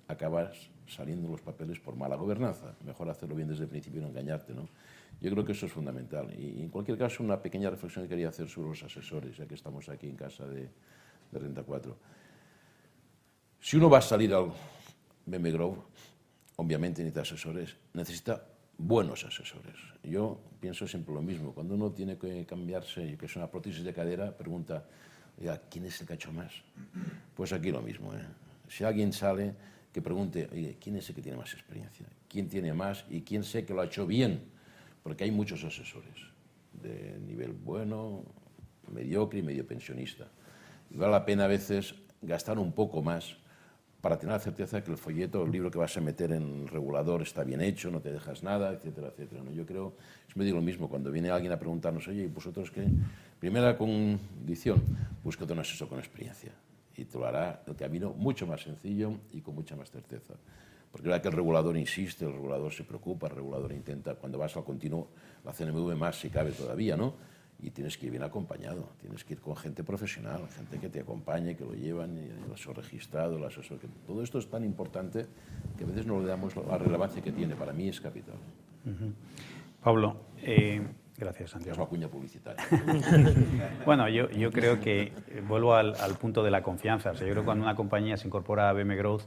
[0.07, 2.75] acabas saliendo los papeles por mala gobernanza.
[2.85, 4.67] Mejor hacerlo bien desde el principio y no engañarte, ¿no?
[5.19, 6.33] Yo creo que eso es fundamental.
[6.39, 9.55] Y en cualquier caso, una pequeña reflexión que quería hacer sobre los asesores, ya que
[9.55, 10.69] estamos aquí en casa de,
[11.31, 11.97] de Renta 4.
[13.59, 14.51] Si uno va a salir al
[15.25, 15.51] BM
[16.57, 18.43] obviamente necesita asesores, necesita
[18.77, 19.75] buenos asesores.
[20.03, 21.53] Yo pienso siempre lo mismo.
[21.53, 24.85] Cuando uno tiene que cambiarse, que es una prótesis de cadera, pregunta,
[25.69, 26.51] ¿quién es el hecho más?
[27.35, 28.13] Pues aquí lo mismo.
[28.13, 28.25] ¿eh?
[28.67, 29.53] Si alguien sale,
[29.97, 32.05] que pregunte, oye, ¿quién es el que tiene más experiencia?
[32.29, 34.43] ¿Quién tiene más y quién sé que lo ha hecho bien?
[35.01, 36.13] Porque hay muchos asesores
[36.71, 38.23] de nivel bueno,
[38.93, 40.27] mediocre y medio pensionista.
[40.91, 43.37] Y vale la pena a veces gastar un poco más
[43.99, 46.61] para tener la certeza de que el folleto, el libro que vas a meter en
[46.61, 49.41] el regulador está bien hecho, no te dejas nada, etcétera, etcétera.
[49.41, 49.51] ¿no?
[49.51, 49.95] Yo creo,
[50.29, 52.85] es medio lo mismo, cuando viene alguien a preguntarnos, oye, ¿y vosotros qué?
[53.39, 54.79] Primera condición,
[55.23, 56.51] búscate un asesor con experiencia
[56.97, 60.33] y te lo hará el camino mucho más sencillo y con mucha más certeza.
[60.91, 64.55] Porque verdad que el regulador insiste, el regulador se preocupa, el regulador intenta, cuando vas
[64.57, 65.09] al continuo,
[65.45, 67.13] la CNMV más si cabe todavía, ¿no?
[67.59, 70.99] Y tienes que ir bien acompañado, tienes que ir con gente profesional, gente que te
[70.99, 73.87] acompañe, que lo llevan, el asesor registrado, el asesor que...
[74.05, 75.25] Todo esto es tan importante
[75.77, 77.55] que a veces no le damos la relevancia que tiene.
[77.55, 78.35] Para mí es capital.
[79.83, 80.81] Pablo, eh,
[81.17, 81.73] Gracias, Santiago.
[81.73, 82.63] Es una cuña publicitaria.
[83.85, 85.11] bueno, yo, yo, creo que
[85.47, 87.09] vuelvo al, al, punto de la confianza.
[87.11, 89.23] O sea, yo creo que cuando una compañía se incorpora a BM Growth,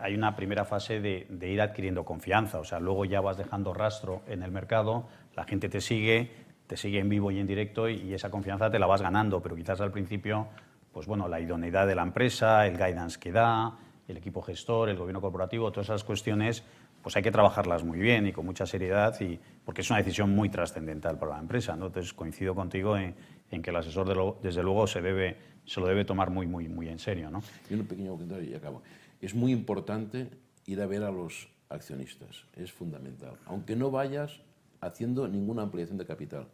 [0.00, 2.58] hay una primera fase de, de, ir adquiriendo confianza.
[2.58, 5.06] O sea, luego ya vas dejando rastro en el mercado,
[5.36, 6.32] la gente te sigue,
[6.66, 9.40] te sigue en vivo y en directo y, y esa confianza te la vas ganando.
[9.40, 10.48] Pero quizás al principio,
[10.90, 14.96] pues bueno, la idoneidad de la empresa, el guidance que da, el equipo gestor, el
[14.96, 16.62] gobierno corporativo, todas esas cuestiones
[17.02, 20.30] pues hay que trabajarlas muy bien y con mucha seriedad, y, porque es una decisión
[20.30, 21.74] muy trascendental para la empresa.
[21.74, 21.86] ¿no?
[21.86, 23.14] Entonces, coincido contigo en,
[23.50, 25.36] en que el asesor, de lo, desde luego, se, debe,
[25.66, 27.28] se lo debe tomar muy, muy, muy en serio.
[27.30, 27.42] ¿no?
[27.68, 28.82] Y un pequeño comentario y acabo.
[29.20, 30.28] Es muy importante
[30.66, 33.34] ir a ver a los accionistas, es fundamental.
[33.46, 34.40] Aunque no vayas
[34.80, 36.46] haciendo ninguna ampliación de capital,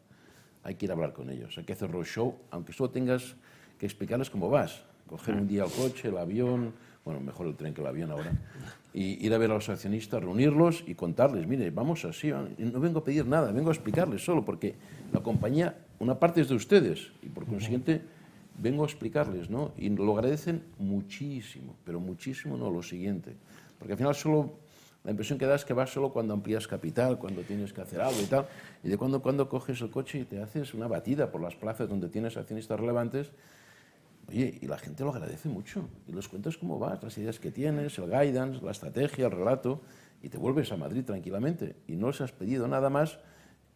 [0.63, 3.37] hay que ir a hablar con ellos, hay que hacer roadshow, aunque solo tengas
[3.79, 6.73] que explicarles cómo vas, coger un día el coche, el avión,
[7.09, 8.31] bueno, mejor el tren que el avión ahora,
[8.93, 12.99] y ir a ver a los accionistas, reunirlos y contarles, mire, vamos así, no vengo
[12.99, 14.75] a pedir nada, vengo a explicarles solo, porque
[15.11, 18.03] la compañía, una parte es de ustedes, y por consiguiente
[18.59, 19.73] vengo a explicarles, ¿no?
[19.79, 23.37] Y lo agradecen muchísimo, pero muchísimo no lo siguiente,
[23.79, 24.53] porque al final solo,
[25.03, 28.03] la impresión que da es que vas solo cuando amplías capital, cuando tienes que hacer
[28.03, 28.47] algo y tal,
[28.85, 31.89] y de cuando cuando coges el coche y te haces una batida por las plazas
[31.89, 33.33] donde tienes accionistas relevantes,
[34.29, 35.89] Oye, y la gente lo agradece mucho.
[36.07, 39.81] Y los cuentas cómo vas, las ideas que tienes, el guidance, la estrategia, el relato,
[40.23, 41.77] y te vuelves a Madrid tranquilamente.
[41.87, 43.19] Y no les has pedido nada más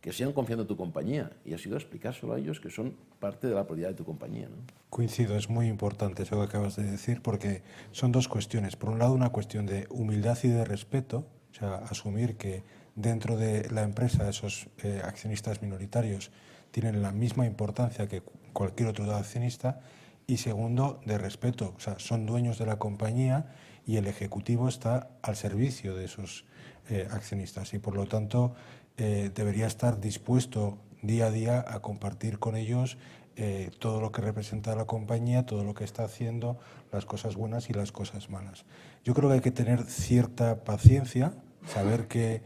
[0.02, 1.30] que sean confiando en tu compañía.
[1.44, 4.04] Y has ido a explicárselo a ellos que son parte de la propiedad de tu
[4.04, 4.48] compañía.
[4.48, 4.56] ¿no?
[4.90, 8.76] Coincido, es muy importante eso que acabas de decir, porque son dos cuestiones.
[8.76, 13.36] Por un lado, una cuestión de humildad y de respeto, o sea, asumir que dentro
[13.36, 16.30] de la empresa esos eh, accionistas minoritarios
[16.72, 18.22] tienen la misma importancia que
[18.52, 19.80] cualquier otro accionista
[20.26, 21.74] y segundo, de respeto.
[21.76, 23.54] O sea, son dueños de la compañía
[23.86, 26.44] y el ejecutivo está al servicio de esos
[26.88, 28.54] eh, accionistas y por lo tanto
[28.96, 32.98] eh, debería estar dispuesto día a día a compartir con ellos
[33.36, 36.58] eh, todo lo que representa la compañía, todo lo que está haciendo,
[36.92, 38.64] las cosas buenas y las cosas malas.
[39.04, 41.32] Yo creo que hay que tener cierta paciencia,
[41.66, 42.42] saber que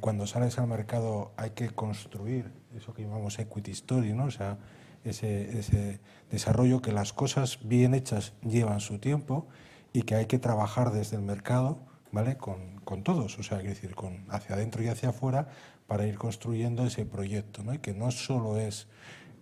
[0.00, 4.24] cuando sales al mercado hay que construir eso que llamamos equity story, ¿no?
[4.24, 4.58] O sea,
[5.04, 9.46] ese, desarrollo, que las cosas bien hechas llevan su tiempo
[9.92, 11.78] y que hay que trabajar desde el mercado
[12.12, 12.36] ¿vale?
[12.36, 15.48] con, con todos, o sea, decir, con, hacia adentro y hacia afuera
[15.86, 17.74] para ir construyendo ese proyecto, ¿no?
[17.74, 18.88] y que no solo es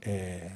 [0.03, 0.53] eh,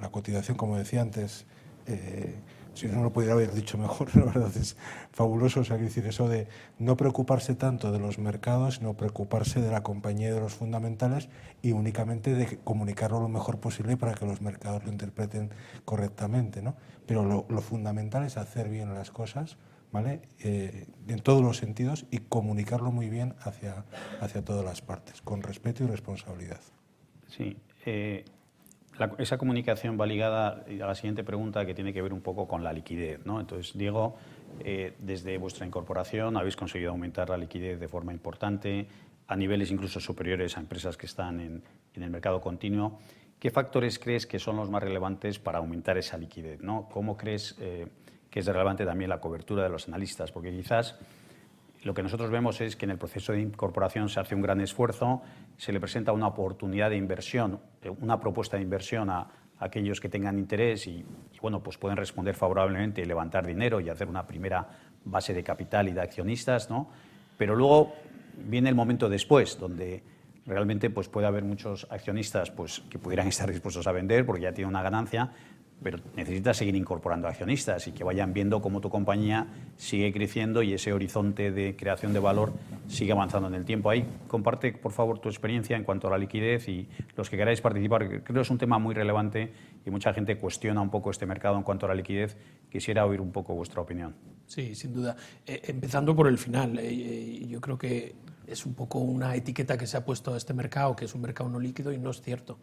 [0.00, 1.44] la cotización, como decía antes,
[1.86, 2.34] eh,
[2.74, 4.76] si no lo pudiera haber dicho mejor, la verdad es
[5.12, 6.48] fabuloso, o sea, decir, eso de
[6.78, 11.28] no preocuparse tanto de los mercados, sino preocuparse de la compañía y de los fundamentales
[11.62, 15.50] y únicamente de comunicarlo lo mejor posible para que los mercados lo interpreten
[15.84, 16.76] correctamente, ¿no?
[17.06, 19.56] Pero lo, fundamental es hacer bien las cosas,
[19.92, 20.22] ¿vale?
[20.40, 23.84] Eh, en todos los sentidos y comunicarlo muy bien hacia,
[24.20, 26.60] hacia todas las partes, con respeto y responsabilidad.
[27.28, 27.56] Sí,
[27.86, 28.24] eh,
[29.18, 32.62] esa comunicación va ligada a la siguiente pregunta que tiene que ver un poco con
[32.62, 33.24] la liquidez.
[33.24, 33.40] ¿no?
[33.40, 34.16] Entonces, Diego,
[34.60, 38.86] eh, desde vuestra incorporación habéis conseguido aumentar la liquidez de forma importante
[39.26, 41.62] a niveles incluso superiores a empresas que están en,
[41.94, 42.98] en el mercado continuo.
[43.38, 46.60] ¿Qué factores crees que son los más relevantes para aumentar esa liquidez?
[46.60, 46.88] ¿no?
[46.90, 47.56] ¿Cómo crees
[48.32, 50.96] que es relevante también la cobertura de los analistas, porque quizás
[51.82, 54.60] lo que nosotros vemos es que en el proceso de incorporación se hace un gran
[54.60, 55.22] esfuerzo,
[55.56, 59.28] se le presenta una oportunidad de inversión, eh, una propuesta de inversión a,
[59.62, 61.04] aquellos que tengan interés y,
[61.40, 64.66] bueno, pues pueden responder favorablemente y levantar dinero y hacer una primera
[65.04, 66.90] base de capital y de accionistas, ¿no?
[67.38, 67.94] Pero luego
[68.36, 70.02] viene el momento después, donde
[70.46, 74.52] realmente pues puede haber muchos accionistas pues, que pudieran estar dispuestos a vender porque ya
[74.52, 75.32] tienen una ganancia,
[75.82, 80.74] pero necesitas seguir incorporando accionistas y que vayan viendo cómo tu compañía sigue creciendo y
[80.74, 82.52] ese horizonte de creación de valor
[82.88, 83.90] sigue avanzando en el tiempo.
[83.90, 87.60] Ahí comparte, por favor, tu experiencia en cuanto a la liquidez y los que queráis
[87.60, 89.52] participar, creo que es un tema muy relevante
[89.84, 92.36] y mucha gente cuestiona un poco este mercado en cuanto a la liquidez.
[92.70, 94.14] Quisiera oír un poco vuestra opinión.
[94.46, 95.16] Sí, sin duda.
[95.46, 98.14] Eh, empezando por el final, eh, eh, yo creo que
[98.46, 101.22] es un poco una etiqueta que se ha puesto a este mercado, que es un
[101.22, 102.58] mercado no líquido y no es cierto.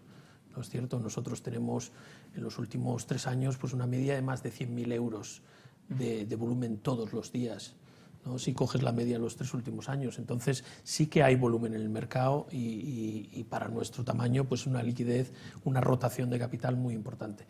[0.56, 1.92] No es cierto, nosotros tenemos
[2.36, 5.42] en los últimos tres años pues una media de más de 100.000 euros
[5.90, 7.76] de, volumen todos los días.
[8.26, 8.38] ¿no?
[8.38, 10.20] si coges la media de los tres últimos años.
[10.20, 15.32] Entonces sí que hay volumen en el mercado y, para nuestro tamaño pues una liquidez,
[15.64, 17.46] una rotación de capital muy importante.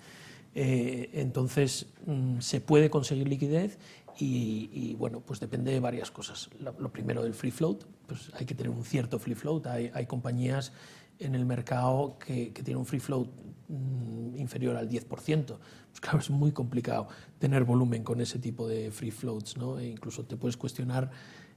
[0.55, 3.77] Eh, entonces mm, se puede conseguir liquidez
[4.21, 6.49] y, bueno, pues depende de varias cosas.
[6.59, 9.67] Lo, primero del free float, pues hay que tener un cierto free float.
[9.67, 10.73] Hay, hay compañías
[11.19, 13.27] en el mercado que, que tiene un free float
[13.67, 15.45] mm, inferior al 10%.
[15.45, 17.07] Pues claro, es muy complicado
[17.37, 19.79] tener volumen con ese tipo de free floats, ¿no?
[19.79, 21.11] E incluso te puedes cuestionar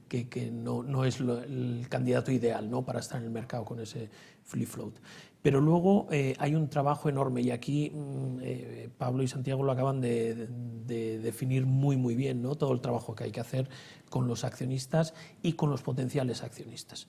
[0.07, 2.85] que, que no, no, es el candidato ideal ¿no?
[2.85, 4.09] para estar en el mercado con ese
[4.43, 4.93] free float.
[5.41, 9.71] Pero luego eh, hay un trabajo enorme y aquí mm, eh, Pablo y Santiago lo
[9.71, 10.47] acaban de,
[10.85, 12.55] de, definir muy muy bien, ¿no?
[12.55, 13.69] todo el trabajo que hay que hacer
[14.09, 17.07] con los accionistas y con los potenciales accionistas.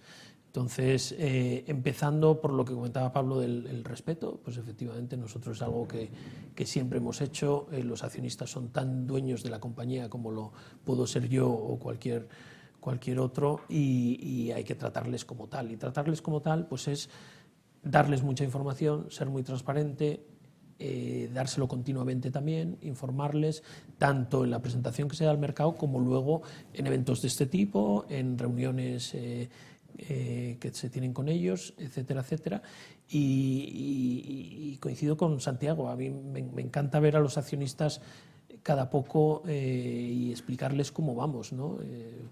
[0.55, 5.89] Entonces, eh, empezando por lo que comentaba Pablo del respeto, pues efectivamente nosotros es algo
[5.89, 6.09] que,
[6.65, 7.67] siempre hemos hecho.
[7.73, 10.53] Eh, los accionistas son tan dueños de la compañía como lo
[10.85, 12.29] puedo ser yo o cualquier,
[12.79, 15.73] cualquier otro y, hay que tratarles como tal.
[15.73, 17.11] Y tratarles como tal pues es
[17.83, 20.25] darles mucha información, ser muy transparente,
[20.79, 23.65] eh, dárselo continuamente también, informarles,
[23.99, 26.43] tanto en la presentación que se da al mercado como luego
[26.75, 29.17] en eventos de este tipo, en reuniones
[29.99, 32.62] eh, que se tienen con ellos, etcétera, etcétera.
[33.09, 38.01] Y, coincido con Santiago, a mí me, encanta ver a los accionistas
[38.62, 41.53] cada poco eh, y explicarles cómo vamos.
[41.53, 41.78] ¿no?
[41.82, 42.22] Eh,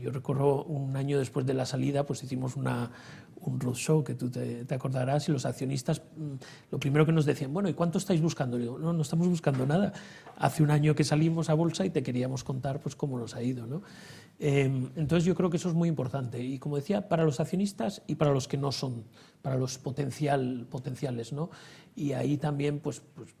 [0.00, 2.90] yo recuerdo un año después de la salida, pues hicimos una,
[3.40, 6.34] un roadshow que tú te, acordarás y los accionistas mm,
[6.70, 8.58] lo primero que nos decían, bueno, ¿y cuánto estáis buscando?
[8.58, 9.92] digo, no, no estamos buscando nada.
[10.36, 13.42] Hace un año que salimos a bolsa y te queríamos contar pues cómo nos ha
[13.42, 13.66] ido.
[13.66, 13.82] ¿no?
[14.38, 18.02] Em, entonces yo creo que eso es muy importante y como decía, para los accionistas
[18.06, 19.04] y para los que no son,
[19.42, 21.32] para los potencial, potenciales.
[21.32, 21.50] ¿no?
[21.94, 23.34] Y ahí también pues, pues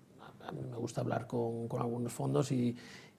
[0.46, 2.76] a mí me gusta hablar con, con algunos fondos y,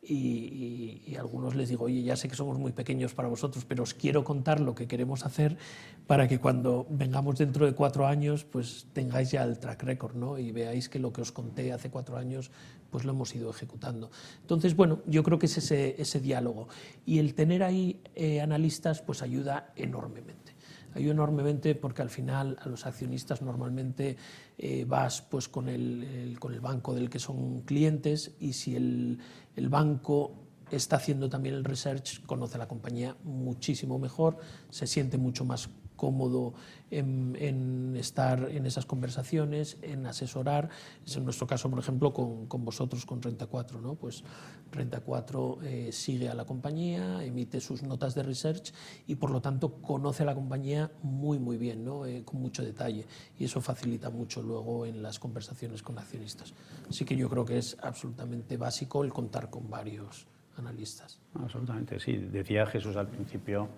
[0.10, 3.84] y, a algunos les digo, oye, ya sé que somos muy pequeños para vosotros, pero
[3.84, 5.58] os quiero contar lo que queremos hacer
[6.06, 10.38] para que cuando vengamos dentro de cuatro años, pues tengáis ya el track record, ¿no?
[10.38, 12.52] Y veáis que lo que os conté hace cuatro años,
[12.90, 14.10] pues lo hemos ido ejecutando.
[14.42, 16.68] Entonces, bueno, yo creo que es ese, ese diálogo.
[17.06, 20.57] Y el tener ahí eh, analistas, pues ayuda enormemente
[20.98, 24.18] ayuda enormemente porque al final a los accionistas normalmente
[24.58, 29.20] eh, vas pues con el, con el banco del que son clientes y si el,
[29.56, 34.38] el banco está haciendo también el research, conoce la compañía muchísimo mejor,
[34.70, 36.54] se siente mucho más cómodo
[36.90, 40.70] en, estar en esas conversaciones, en asesorar.
[41.06, 43.82] Es en nuestro caso, por ejemplo, con, con vosotros, con Renta 4.
[43.82, 43.96] ¿no?
[43.96, 44.24] Pues
[44.72, 48.74] Renta 4 eh, sigue a la compañía, emite sus notas de research
[49.08, 52.06] y, por lo tanto, conoce a la compañía muy, muy bien, ¿no?
[52.06, 53.06] Eh, con mucho detalle.
[53.38, 56.54] Y eso facilita mucho luego en las conversaciones con accionistas.
[56.90, 60.28] Así que yo creo que es absolutamente básico el contar con varios
[60.58, 61.20] analistas.
[61.36, 62.14] Absolutamente, sí.
[62.14, 63.70] Decía Jesús al principio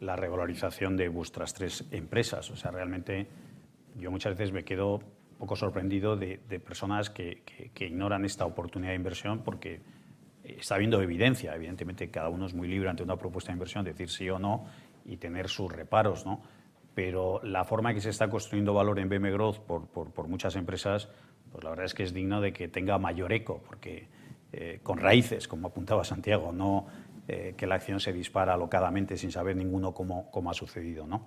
[0.00, 2.50] la regularización de vuestras tres empresas.
[2.50, 3.26] O sea, realmente
[3.96, 7.42] yo muchas veces me quedo un poco sorprendido de, personas que,
[7.78, 9.80] ignoran esta oportunidad de inversión porque
[10.42, 11.54] está habiendo evidencia.
[11.54, 14.66] Evidentemente, cada uno es muy libre ante una propuesta de inversión, decir sí o no
[15.04, 16.42] y tener sus reparos, ¿no?
[16.94, 20.56] Pero la forma en que se está construyendo valor en BM Growth por, por, muchas
[20.56, 21.08] empresas,
[21.52, 24.08] pues la verdad es que es digno de que tenga mayor eco, porque
[24.52, 26.86] eh, con raíces, como apuntaba Santiago, no
[27.28, 31.06] eh, que la acción se dispara alocadamente sin saber ninguno cómo, cómo ha sucedido.
[31.06, 31.26] ¿no?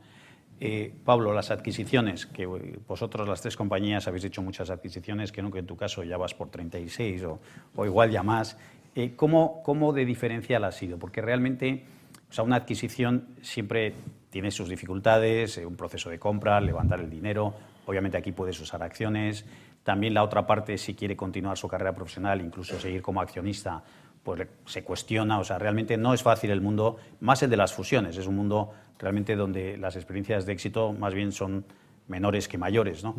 [0.59, 5.59] Eh, Pablo, las adquisiciones, que vosotros las tres compañías habéis hecho muchas adquisiciones, no que
[5.59, 7.39] en tu caso ya vas por 36 o,
[7.75, 8.57] o igual ya más.
[8.95, 10.97] Eh, ¿cómo, ¿Cómo de diferencial ha sido?
[10.97, 11.85] Porque realmente
[12.31, 13.93] o sea, una adquisición siempre
[14.29, 17.53] tiene sus dificultades, un proceso de compra, levantar el dinero,
[17.85, 19.45] obviamente aquí puedes usar acciones,
[19.83, 23.83] también la otra parte, si quiere continuar su carrera profesional, incluso seguir como accionista,
[24.24, 25.39] pues se cuestiona.
[25.39, 28.17] O sea, realmente no es fácil el mundo, más el de las fusiones.
[28.17, 31.65] Es un mundo realmente donde las experiencias de éxito más bien son
[32.07, 33.03] menores que mayores.
[33.03, 33.15] ¿no?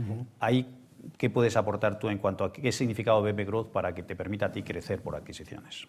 [1.19, 4.47] ¿qué puedes aportar tú en cuanto a qué significado BB Growth para que te permita
[4.47, 5.89] a ti crecer por adquisiciones?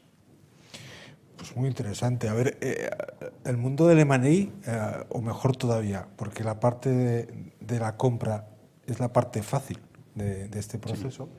[1.37, 2.29] Pues muy interesante.
[2.29, 2.89] A ver, eh,
[3.45, 4.51] el mundo del M&A, eh,
[5.09, 6.89] o mejor todavía, porque la parte
[7.59, 8.47] de, la compra
[8.85, 9.79] es la parte fácil
[10.15, 11.29] de, este proceso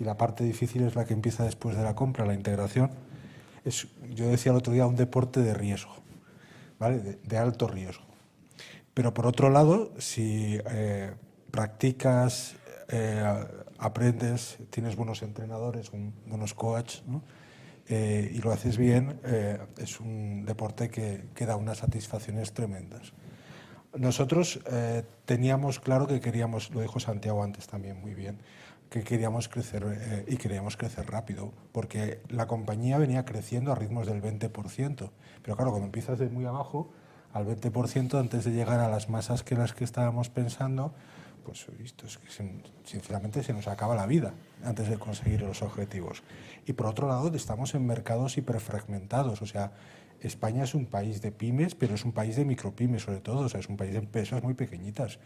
[0.00, 2.90] y la parte difícil es la que empieza después de la compra, la integración.
[3.64, 5.94] Yo decía el otro día, un deporte de riesgo,
[6.78, 7.18] ¿vale?
[7.22, 8.04] de, alto riesgo.
[8.94, 11.12] Pero por otro lado, si eh,
[11.50, 12.56] practicas,
[12.88, 13.24] eh,
[13.78, 15.90] aprendes, tienes buenos entrenadores,
[16.26, 17.02] buenos coaches,
[17.88, 19.20] eh, y lo haces bien,
[19.78, 23.12] es un deporte que, que, da unas satisfacciones tremendas.
[23.94, 24.60] Nosotros
[25.26, 28.38] teníamos claro que queríamos, lo dijo Santiago antes también muy bien,
[28.92, 34.06] que queríamos crecer eh, y queríamos crecer rápido, porque la compañía venía creciendo a ritmos
[34.06, 35.10] del 20%.
[35.42, 36.92] Pero claro, cuando empiezas de muy abajo,
[37.32, 40.92] al 20% antes de llegar a las masas que las que estábamos pensando,
[41.42, 42.28] pues esto es que
[42.84, 46.22] sinceramente se nos acaba la vida antes de conseguir los objetivos.
[46.66, 49.72] Y por otro lado, estamos en mercados hiperfragmentados, o sea,
[50.20, 53.48] España es un país de pymes, pero es un país de micropymes sobre todo, o
[53.48, 55.18] sea, es un país de empresas muy pequeñitas.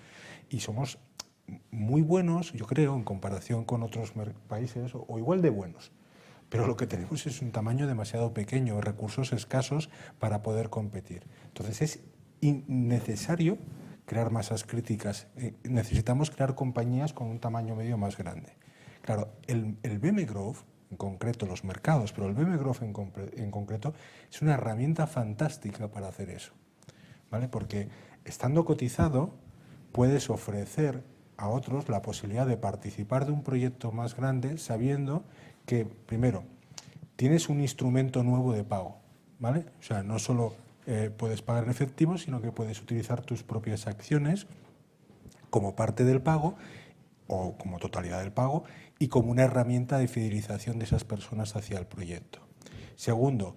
[0.49, 0.99] Y somos
[1.71, 4.13] muy buenos, yo creo, en comparación con otros
[4.49, 5.93] países, o, igual de buenos.
[6.49, 11.27] Pero lo que tenemos es un tamaño demasiado pequeño, recursos escasos para poder competir.
[11.49, 12.01] Entonces es
[12.41, 13.59] necesario
[14.05, 15.27] crear masas críticas.
[15.37, 18.53] Eh, necesitamos crear compañías con un tamaño medio más grande.
[19.03, 20.59] Claro, el, el BM Growth,
[20.91, 22.95] en concreto los mercados, pero el BM Growth en,
[23.37, 23.95] en concreto,
[24.31, 26.53] es una herramienta fantástica para hacer eso.
[27.29, 27.49] ¿Vale?
[27.49, 27.89] Porque
[28.25, 29.35] estando cotizado,
[29.91, 31.03] puedes ofrecer
[31.37, 35.25] a otros la posibilidad de participar de un proyecto más grande sabiendo
[35.67, 36.45] que, primero,
[37.17, 38.99] tienes un instrumento nuevo de pago,
[39.39, 39.67] ¿vale?
[39.81, 40.55] O sea, no solo
[40.87, 44.47] eh, puedes pagar en efectivo, sino que puedes utilizar tus propias acciones
[45.51, 46.55] como parte del pago
[47.27, 48.65] o como totalidad del pago
[48.99, 52.41] y como una herramienta de fidelización de esas personas hacia el proyecto.
[52.95, 53.57] Segundo,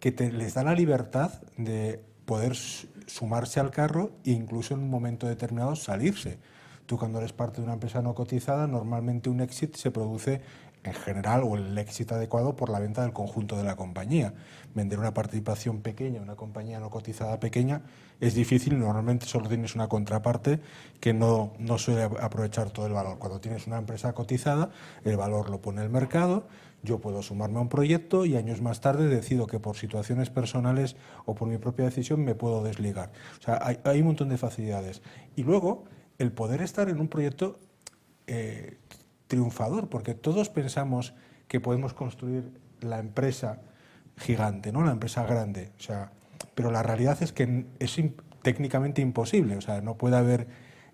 [0.00, 4.90] que te, les da la libertad de poder sumarse al carro e incluso en un
[4.90, 6.38] momento determinado salirse.
[6.98, 10.40] Cuando eres parte de una empresa no cotizada, normalmente un exit se produce
[10.84, 14.34] en general o el éxito adecuado por la venta del conjunto de la compañía.
[14.74, 17.82] Vender una participación pequeña, una compañía no cotizada pequeña,
[18.20, 20.60] es difícil, normalmente solo tienes una contraparte
[21.00, 23.18] que no, no suele aprovechar todo el valor.
[23.18, 24.70] Cuando tienes una empresa cotizada,
[25.04, 26.46] el valor lo pone el mercado,
[26.82, 30.96] yo puedo sumarme a un proyecto y años más tarde decido que por situaciones personales
[31.26, 33.12] o por mi propia decisión me puedo desligar.
[33.38, 35.00] O sea, hay un montón de facilidades.
[35.36, 35.84] Y luego,
[36.22, 37.58] el poder estar en un proyecto
[38.26, 38.78] eh,
[39.26, 41.14] triunfador, porque todos pensamos
[41.48, 43.60] que podemos construir la empresa
[44.16, 44.84] gigante, ¿no?
[44.84, 45.70] la empresa grande.
[45.78, 46.12] O sea,
[46.54, 48.00] pero la realidad es que es
[48.42, 49.56] técnicamente imposible.
[49.56, 50.46] O sea, no puede haber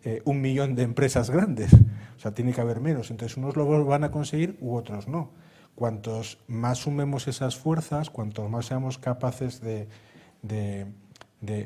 [0.02, 1.72] eh, un millón de empresas grandes.
[2.16, 3.10] O sea, tiene que haber menos.
[3.10, 5.30] Entonces, unos lo van a conseguir u otros no.
[5.74, 9.88] Cuantos más sumemos esas fuerzas, cuantos más seamos capaces de
[10.42, 10.86] de,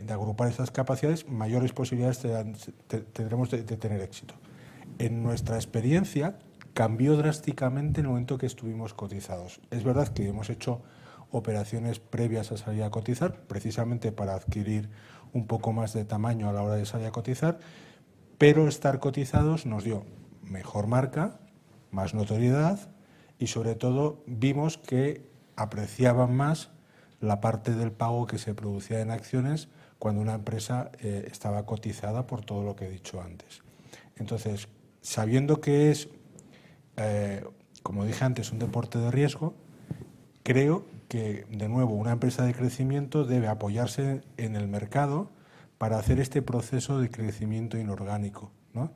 [0.09, 2.21] agrupar esas capacidades, mayores posibilidades
[3.13, 4.35] tendremos de, tener éxito.
[4.99, 6.39] En nuestra experiencia
[6.75, 9.61] cambió drásticamente en el momento que estuvimos cotizados.
[9.71, 10.83] Es verdad que hemos hecho
[11.31, 14.91] operaciones previas a salir a cotizar, precisamente para adquirir
[15.33, 17.59] un poco más de tamaño a la hora de salir a cotizar,
[18.37, 20.05] pero estar cotizados nos dio
[20.43, 21.41] mejor marca,
[21.91, 22.91] más notoriedad
[23.39, 26.71] y sobre todo vimos que apreciaban más
[27.23, 29.69] la parte del pago que se producía en acciones
[29.99, 33.63] cuando una empresa eh, estaba cotizada por todo lo que he dicho antes.
[34.17, 34.69] Entonces,
[35.01, 36.09] sabiendo que es,
[36.97, 37.45] eh,
[37.85, 39.55] como dije antes, un deporte de riesgo,
[40.43, 45.31] creo que, de nuevo, una empresa de crecimiento debe apoyarse en el mercado
[45.79, 48.91] para hacer este proceso de crecimiento inorgánico, ¿no?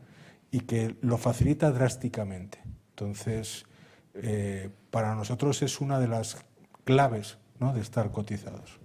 [0.51, 2.59] y que lo facilita drásticamente.
[2.91, 3.67] Entonces,
[4.15, 6.45] eh, para nosotros es una de las
[6.85, 7.73] claves ¿no?
[7.73, 8.79] de estar cotizados.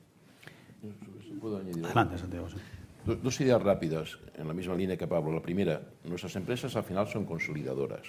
[1.40, 1.86] ¿Puedo añadir?
[1.86, 2.48] Adelante, Santiago.
[3.06, 5.32] Dos ideas rápidas, en la misma línea que Pablo.
[5.34, 8.04] La primera, nuestras empresas al final son consolidadoras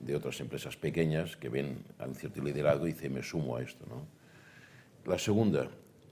[0.00, 3.62] de otras empresas pequeñas que ven a un cierto liderazgo y dicen, me sumo a
[3.62, 3.84] esto.
[3.88, 4.06] ¿no?
[5.10, 5.68] La segunda,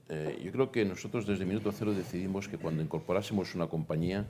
[0.07, 4.25] Eh, yo creo que nosotros desde minuto cero decidimos que cuando incorporásemos una compañía,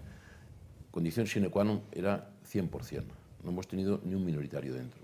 [0.92, 2.72] condición sine qua non era 100%.
[3.44, 5.04] No hemos tenido ni un minoritario dentro.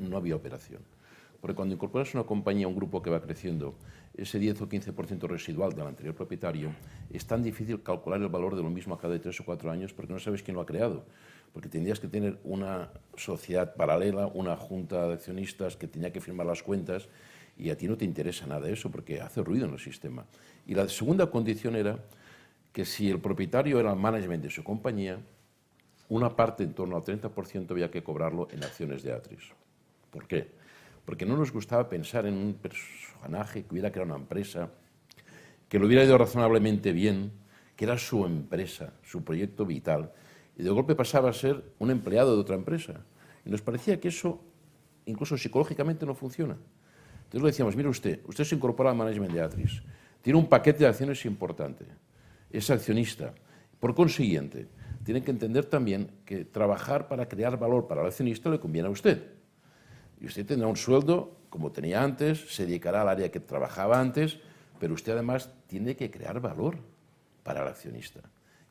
[0.00, 0.80] No había operación.
[1.46, 3.76] Porque cuando incorporas una compañía, un grupo que va creciendo,
[4.16, 6.72] ese 10 o 15% residual del anterior propietario,
[7.08, 9.92] es tan difícil calcular el valor de lo mismo a cada tres o cuatro años
[9.92, 11.04] porque no sabes quién lo ha creado.
[11.52, 16.46] Porque tendrías que tener una sociedad paralela, una junta de accionistas que tenía que firmar
[16.46, 17.08] las cuentas
[17.56, 20.26] y a ti no te interesa nada eso porque hace ruido en el sistema.
[20.66, 22.00] Y la segunda condición era
[22.72, 25.20] que si el propietario era el management de su compañía,
[26.08, 29.52] una parte, en torno al 30%, había que cobrarlo en acciones de Atris.
[30.10, 30.65] ¿Por qué?
[31.06, 34.70] Porque no nos gustaba pensar en un personaje que hubiera creado una empresa,
[35.68, 37.32] que lo hubiera ido razonablemente bien,
[37.74, 40.12] que era su empresa, su proyecto vital,
[40.58, 43.04] y de golpe pasaba a ser un empleado de otra empresa.
[43.44, 44.42] Y nos parecía que eso,
[45.06, 46.56] incluso psicológicamente, no funciona.
[47.24, 49.82] Entonces le decíamos, mire usted, usted se incorpora al management de Atris,
[50.22, 51.84] tiene un paquete de acciones importante,
[52.50, 53.32] es accionista.
[53.78, 54.68] Por consiguiente,
[55.04, 58.90] tiene que entender también que trabajar para crear valor para el accionista le conviene a
[58.90, 59.35] usted.
[60.20, 64.38] Y usted tendrá un sueldo como tenía antes, se dedicará al área que trabajaba antes,
[64.78, 66.76] pero usted además tiene que crear valor
[67.42, 68.20] para el accionista.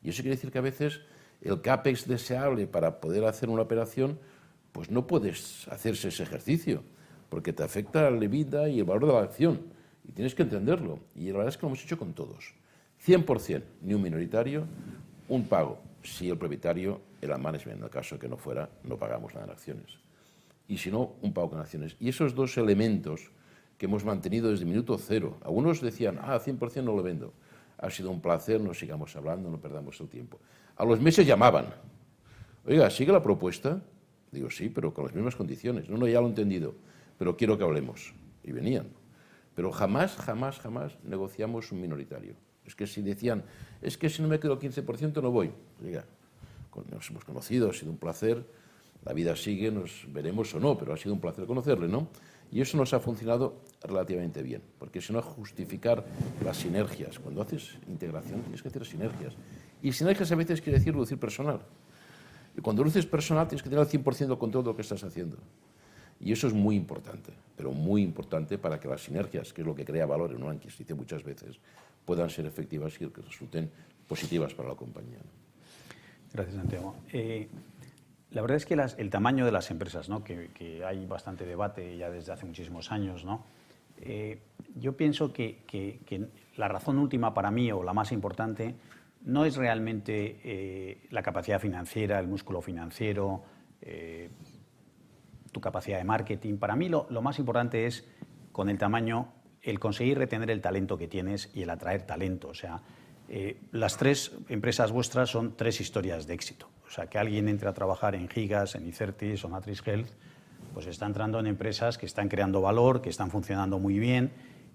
[0.02, 1.00] Y eso quiere decir que a veces
[1.42, 4.18] el CAPEX deseable para poder hacer una operación,
[4.70, 6.82] pues no puedes hacerse ese ejercicio,
[7.28, 9.60] porque te afecta la vida y el valor de la acción.
[10.08, 11.00] Y tienes que entenderlo.
[11.16, 12.54] Y la verdad es que lo hemos hecho con todos.
[13.04, 14.64] 100%, ni un minoritario,
[15.28, 15.80] un pago.
[16.04, 19.52] Si el propietario era management, en el caso que no fuera, no pagamos nada en
[19.52, 20.05] acciones.
[20.68, 21.96] Y si no, un pago con acciones.
[22.00, 23.30] Y esos dos elementos
[23.78, 25.38] que hemos mantenido desde minuto cero.
[25.42, 27.32] Algunos decían, ah, 100% no lo vendo.
[27.78, 30.38] Ha sido un placer, no sigamos hablando, no perdamos el tiempo.
[30.76, 31.66] A los meses llamaban.
[32.64, 33.82] Oiga, ¿sigue la propuesta?
[34.32, 35.88] Digo, sí, pero con las mismas condiciones.
[35.88, 36.74] No, no, ya lo he entendido,
[37.18, 38.14] pero quiero que hablemos.
[38.42, 38.88] Y venían.
[39.54, 42.34] Pero jamás, jamás, jamás negociamos un minoritario.
[42.66, 43.44] Es que si decían,
[43.80, 45.50] es que si no me quedo 15% no voy.
[45.84, 46.04] Oiga,
[46.90, 48.44] nos hemos conocido, ha sido un placer.
[49.06, 52.08] La vida sigue, nos veremos o no, pero ha sido un placer conocerle, ¿no?
[52.50, 56.04] Y eso nos ha funcionado relativamente bien, porque si no, justificar
[56.44, 57.18] las sinergias.
[57.18, 59.34] Cuando haces integración tienes que hacer sinergias.
[59.82, 61.60] Y sinergias a veces quiere decir reducir personal.
[62.56, 65.02] Y cuando reduces personal tienes que tener el 100% de control de lo que estás
[65.04, 65.38] haciendo.
[66.18, 69.74] Y eso es muy importante, pero muy importante para que las sinergias, que es lo
[69.74, 71.58] que crea valor en una adquisición muchas veces,
[72.04, 73.70] puedan ser efectivas y que resulten
[74.08, 75.18] positivas para la compañía.
[76.32, 76.96] Gracias, Santiago.
[77.12, 77.48] Eh,
[78.36, 82.34] la verdad es que el tamaño de las empresas, que, hay bastante debate ya desde
[82.34, 83.24] hace muchísimos años.
[83.96, 84.42] Eh,
[84.74, 85.64] yo pienso que,
[86.58, 88.74] la razón última para mí, o la más importante,
[89.22, 93.42] no es realmente eh, la capacidad financiera, el músculo financiero,
[95.50, 96.58] tu capacidad de marketing.
[96.58, 98.06] Para mí lo, más importante es,
[98.52, 99.32] con el tamaño,
[99.62, 102.48] el conseguir retener el talento que tienes y el atraer talento.
[102.48, 102.82] O sea,
[103.30, 106.68] eh, las tres empresas vuestras son tres historias de éxito.
[106.86, 110.08] O sea, que alguien entre a trabajar en Gigas, en Icertis o Matrix Health,
[110.72, 114.30] pues está entrando en empresas que están creando valor, que están funcionando muy bien,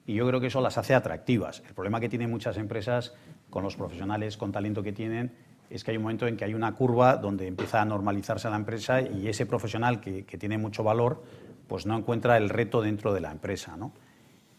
[0.06, 1.62] y yo creo que eso las hace atractivas.
[1.68, 3.14] El problema que tienen muchas empresas
[3.50, 5.32] con los profesionales, con talento que tienen,
[5.70, 8.58] es que hay un momento en que hay una curva donde empieza a normalizarse la
[8.58, 11.24] empresa y ese profesional que, tiene mucho valor,
[11.68, 13.78] pues no encuentra el reto dentro de la empresa.
[13.78, 13.94] ¿no?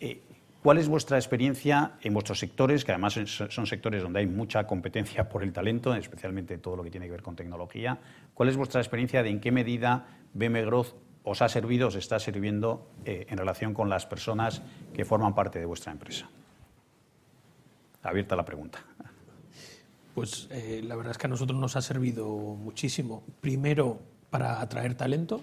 [0.00, 0.22] Eh,
[0.62, 5.28] ¿Cuál es vuestra experiencia en vuestros sectores, que además son sectores donde hay mucha competencia
[5.28, 7.98] por el talento, especialmente todo lo que tiene que ver con tecnología?
[8.32, 10.94] ¿Cuál es vuestra experiencia de en qué medida BM Growth
[11.24, 14.62] os ha servido, os está sirviendo eh, en relación con las personas
[14.94, 16.30] que forman parte de vuestra empresa?
[18.02, 18.84] Abierta la pregunta.
[20.14, 23.22] Pues eh, la verdad es que a nosotros nos ha servido muchísimo.
[23.40, 23.98] Primero,
[24.28, 25.42] para atraer talento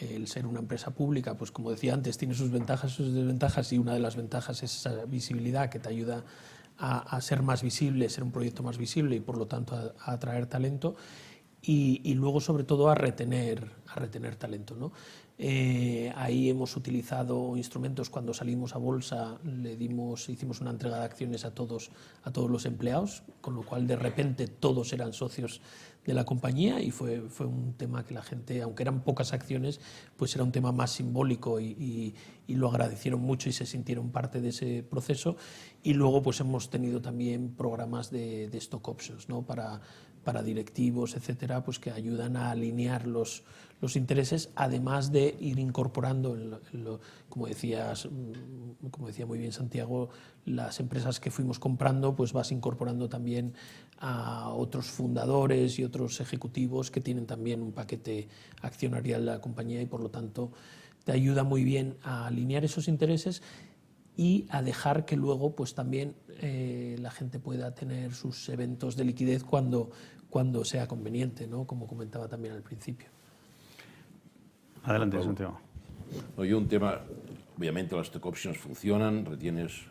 [0.00, 3.72] el ser una empresa pública, pues como decía antes, tiene sus ventajas y sus desventajas
[3.72, 6.24] y una de las ventajas es esa visibilidad que te ayuda
[6.78, 10.46] a, ser más visible, ser un proyecto más visible y por lo tanto a, atraer
[10.46, 10.94] talento
[11.60, 14.74] y, luego sobre todo a retener, a retener talento.
[14.76, 14.92] ¿no?
[15.38, 21.04] Eh, ahí hemos utilizado instrumentos cuando salimos a bolsa, le dimos, hicimos una entrega de
[21.04, 21.90] acciones a todos,
[22.22, 25.60] a todos los empleados, con lo cual de repente todos eran socios
[26.04, 29.78] de la compañía y fue, fue un tema que la gente, aunque eran pocas acciones,
[30.16, 32.14] pues era un tema más simbólico y,
[32.46, 35.36] y, lo agradecieron mucho y se sintieron parte de ese proceso.
[35.82, 39.44] Y luego pues hemos tenido también programas de, de stock options ¿no?
[39.44, 39.82] para,
[40.28, 43.44] para directivos, etcétera, pues que ayudan a alinear los,
[43.80, 46.60] los intereses, además de ir incorporando,
[47.30, 50.10] como, decías, mm, como decía muy bien Santiago,
[50.44, 53.54] las empresas que fuimos comprando, pues vas incorporando también
[54.00, 58.28] a otros fundadores y otros ejecutivos que tienen también un paquete
[58.60, 60.52] accionarial de la compañía y por lo tanto
[61.04, 63.40] te ayuda muy bien a alinear esos intereses
[64.18, 69.04] y a dejar que luego pues también eh, la gente pueda tener sus eventos de
[69.04, 69.92] liquidez cuando,
[70.30, 71.66] cuando sea conveniente, ¿no?
[71.66, 73.08] como comentaba también al principio.
[74.84, 75.60] Adelante, Santiago.
[76.36, 77.00] No, yo un tema,
[77.56, 79.82] obviamente las stock options funcionan, retienes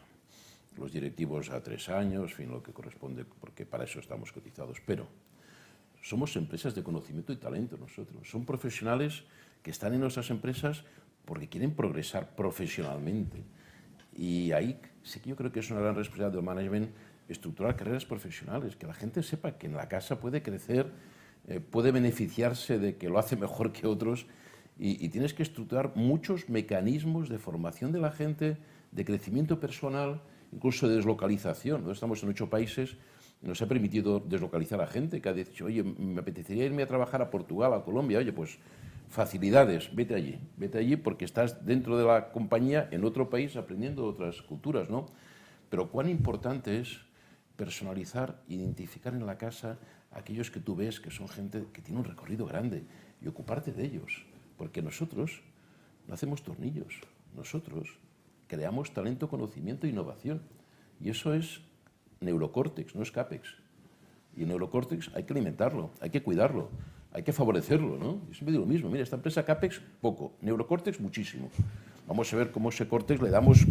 [0.77, 5.07] los directivos a tres años, fin, lo que corresponde, porque para eso estamos cotizados, pero
[6.01, 9.23] somos empresas de conocimiento y talento nosotros, son profesionales
[9.63, 10.83] que están en nuestras empresas
[11.25, 13.43] porque quieren progresar profesionalmente.
[14.15, 16.89] Y ahí sí que yo creo que es una gran responsabilidad del management
[17.29, 20.91] estructurar carreras profesionales, que la gente sepa que en la casa puede crecer,
[21.47, 24.27] eh, puede beneficiarse de que lo hace mejor que otros
[24.79, 28.57] y, tienes que estructurar muchos mecanismos de formación de la gente,
[28.91, 30.21] de crecimiento personal,
[30.51, 31.89] incluso de deslocalización.
[31.89, 32.95] Estamos en ocho países,
[33.41, 37.23] nos ha permitido deslocalizar a gente que ha dicho, oye, me apetecería irme a trabajar
[37.23, 38.59] a Portugal, a Colombia, oye, pues
[39.09, 44.05] facilidades, vete allí, vete allí porque estás dentro de la compañía en otro país aprendiendo
[44.05, 45.07] otras culturas, ¿no?
[45.69, 46.99] Pero cuán importante es
[47.57, 49.77] personalizar, identificar en la casa
[50.11, 52.85] a aquellos que tú ves que son gente que tiene un recorrido grande
[53.21, 54.23] y ocuparte de ellos.
[54.57, 55.41] Porque nosotros
[56.07, 57.01] no hacemos tornillos,
[57.35, 57.99] nosotros
[58.47, 60.41] creamos talento, conocimiento e innovación.
[61.01, 61.61] Y eso es
[62.21, 63.55] neurocórtex, no es CAPEX.
[64.35, 66.69] Y el neurocórtex hay que alimentarlo, hay que cuidarlo,
[67.11, 67.97] hay que favorecerlo.
[67.97, 68.21] ¿no?
[68.27, 71.49] Yo siempre digo lo mismo, mira, esta empresa CAPEX, poco, neurocórtex, muchísimo.
[72.07, 73.65] Vamos a ver cómo ese córtex le damos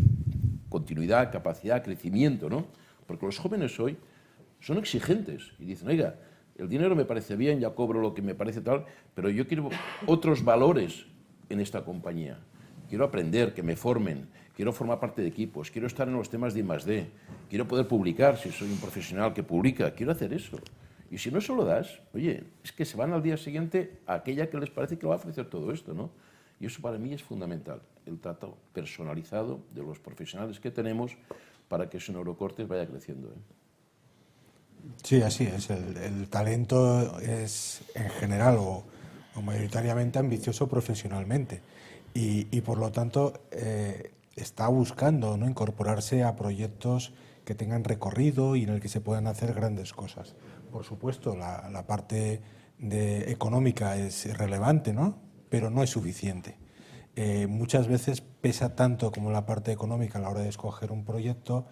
[0.68, 2.66] continuidad, capacidad, crecimiento, ¿no?
[3.06, 3.96] Porque los jóvenes hoy
[4.60, 6.16] son exigentes y dicen, oiga,
[6.56, 9.68] el dinero me parece bien, ya cobro lo que me parece tal, pero yo quiero
[10.06, 11.06] otros valores
[11.48, 12.38] en esta compañía.
[12.88, 16.54] Quiero aprender, que me formen, quiero formar parte de equipos, quiero estar en los temas
[16.54, 17.06] de I+.D.,
[17.50, 20.58] quiero poder publicar si soy un profesional que publica, quiero hacer eso.
[21.10, 24.14] Y si no se lo das, oye, es que se van al día siguiente a
[24.14, 26.10] aquella que les parece que va a ofrecer todo esto, ¿no?
[26.58, 31.16] Y eso para mí es fundamental, el trato personalizado de los profesionales que tenemos
[31.68, 33.28] para que su neurocortes vaya creciendo.
[33.28, 33.56] ¿eh?
[35.02, 35.70] Sí, así es.
[35.70, 38.84] El, talento es en general o,
[39.42, 41.60] mayoritariamente ambicioso profesionalmente
[42.14, 45.46] y, por lo tanto eh, está buscando ¿no?
[45.46, 47.12] incorporarse a proyectos
[47.44, 50.34] que tengan recorrido y en el que se puedan hacer grandes cosas.
[50.72, 52.40] Por supuesto, la, parte
[52.78, 55.18] de económica es relevante, ¿no?
[55.50, 56.56] pero no es suficiente.
[57.16, 61.04] Eh, muchas veces pesa tanto como la parte económica a la hora de escoger un
[61.04, 61.66] proyecto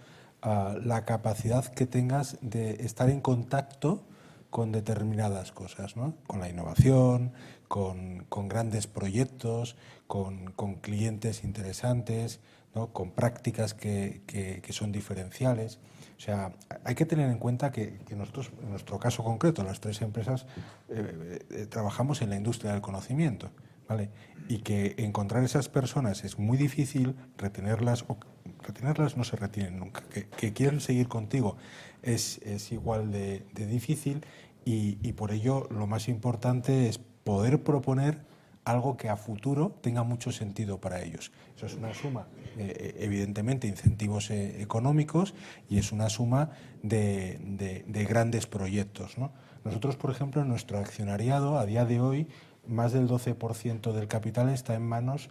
[0.82, 4.04] la capacidad que tengas de estar en contacto
[4.50, 6.14] con determinadas cosas, ¿no?
[6.26, 7.32] con la innovación,
[7.66, 9.76] con, con grandes proyectos,
[10.06, 12.38] con, con, clientes interesantes,
[12.72, 12.92] ¿no?
[12.92, 15.80] con prácticas que, que, son diferenciales.
[16.16, 16.52] O sea,
[16.84, 20.46] hay que tener en cuenta que, que nosotros, en nuestro caso concreto, las tres empresas,
[20.88, 23.50] eh, eh, trabajamos en la industria del conocimiento.
[23.88, 24.10] ¿Vale?
[24.48, 28.18] Y que encontrar esas personas es muy difícil, retenerlas o
[28.62, 30.02] retenerlas no se retienen nunca.
[30.08, 31.56] Que, quieren seguir contigo
[32.02, 34.24] es, es igual de, difícil
[34.64, 38.22] y, por ello lo más importante es poder proponer
[38.64, 41.32] algo que a futuro tenga mucho sentido para ellos.
[41.54, 45.34] Eso es una suma, eh, evidentemente, incentivos eh, económicos
[45.68, 46.50] y es una suma
[46.82, 49.18] de, de, de grandes proyectos.
[49.18, 49.32] ¿no?
[49.64, 52.26] Nosotros, por ejemplo, en nuestro accionariado, a día de hoy,
[52.66, 55.30] más del 12% del capital está en manos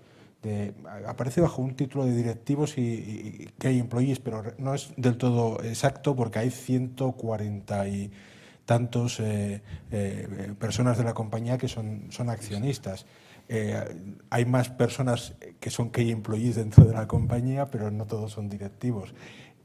[1.08, 5.64] aparece bajo un título de directivos y, que hay employees, pero no es del todo
[5.64, 8.12] exacto porque hay 140 y
[8.66, 9.62] tantos eh,
[9.92, 13.06] eh, personas de la compañía que son, son accionistas.
[13.50, 13.76] Eh,
[14.30, 18.50] hay más personas que son key employees dentro de la compañía, pero no todos son
[18.50, 19.14] directivos.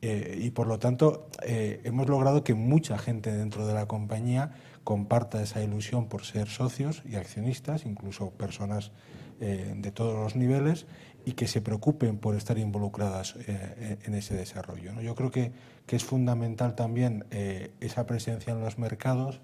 [0.01, 4.53] y por lo tanto, hemos logrado que mucha gente dentro de la compañía
[4.89, 8.91] comparta esa ilusión por ser socios y accionistas, incluso personas
[9.39, 10.87] eh, de todos los niveles
[11.27, 14.99] y que se preocupen por estar involucradas eh, en ese desarrollo.
[15.03, 15.53] Yo creo que,
[15.85, 19.43] que, es fundamental también eh, esa presencia en los mercados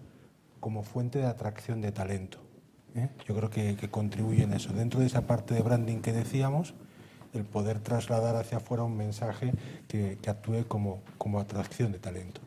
[0.60, 2.38] como fuente de atracción de talento.
[3.28, 4.72] Yo creo que, que, contribuye en eso.
[4.72, 6.72] Dentro de esa parte de branding que decíamos,
[7.34, 9.52] el poder trasladar hacia afuera un mensaje
[9.88, 12.40] que, que actúe como, como atracción de talento.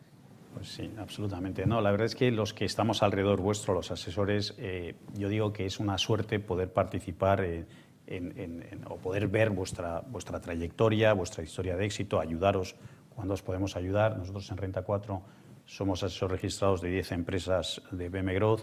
[0.58, 1.66] Pues sí, absolutamente.
[1.66, 5.52] No, la verdad es que los que estamos alrededor vuestro, los asesores, eh, yo digo
[5.52, 11.76] que es una suerte poder participar en, o poder ver vuestra, vuestra trayectoria, vuestra historia
[11.76, 12.74] de éxito, ayudaros
[13.08, 14.18] cuando os podemos ayudar.
[14.18, 15.22] Nosotros en Renta 4
[15.64, 18.62] somos asesores registrados de 10 empresas de BM Growth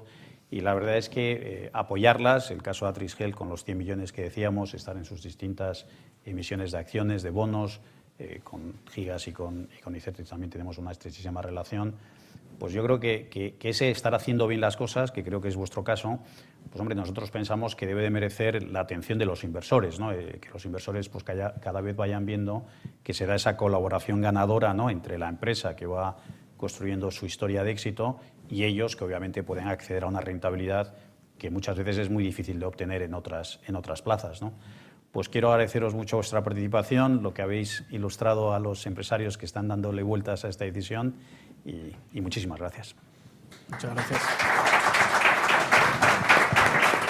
[0.51, 4.11] y la verdad es que eh, apoyarlas, el caso de Atrisgel con los 100 millones
[4.11, 5.87] que decíamos, estar en sus distintas
[6.25, 7.79] emisiones de acciones, de bonos,
[8.17, 9.93] eh, con Gigas y con, y con
[10.27, 11.95] también tenemos una estrechísima relación,
[12.57, 15.83] pues yo creo que, ese estar haciendo bien las cosas, que creo que es vuestro
[15.83, 16.19] caso,
[16.69, 20.11] pues hombre, nosotros pensamos que debe de merecer la atención de los inversores, ¿no?
[20.11, 22.65] Eh, que los inversores pues cada vez vayan viendo
[23.03, 24.89] que se da esa colaboración ganadora ¿no?
[24.89, 26.17] entre la empresa que va
[26.57, 30.95] construyendo su historia de éxito y ellos que obviamente pueden acceder a una rentabilidad
[31.37, 34.41] que muchas veces es muy difícil de obtener en otras, en otras plazas.
[34.41, 34.53] ¿no?
[35.15, 39.69] Pues quiero agradeceros mucho vuestra participación, lo que habéis ilustrado a los empresarios que están
[39.69, 41.15] dándole vueltas a esta decisión
[41.63, 42.95] y, y muchísimas gracias.
[43.69, 44.21] Muchas gracias.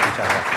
[0.06, 0.55] Muchas gracias.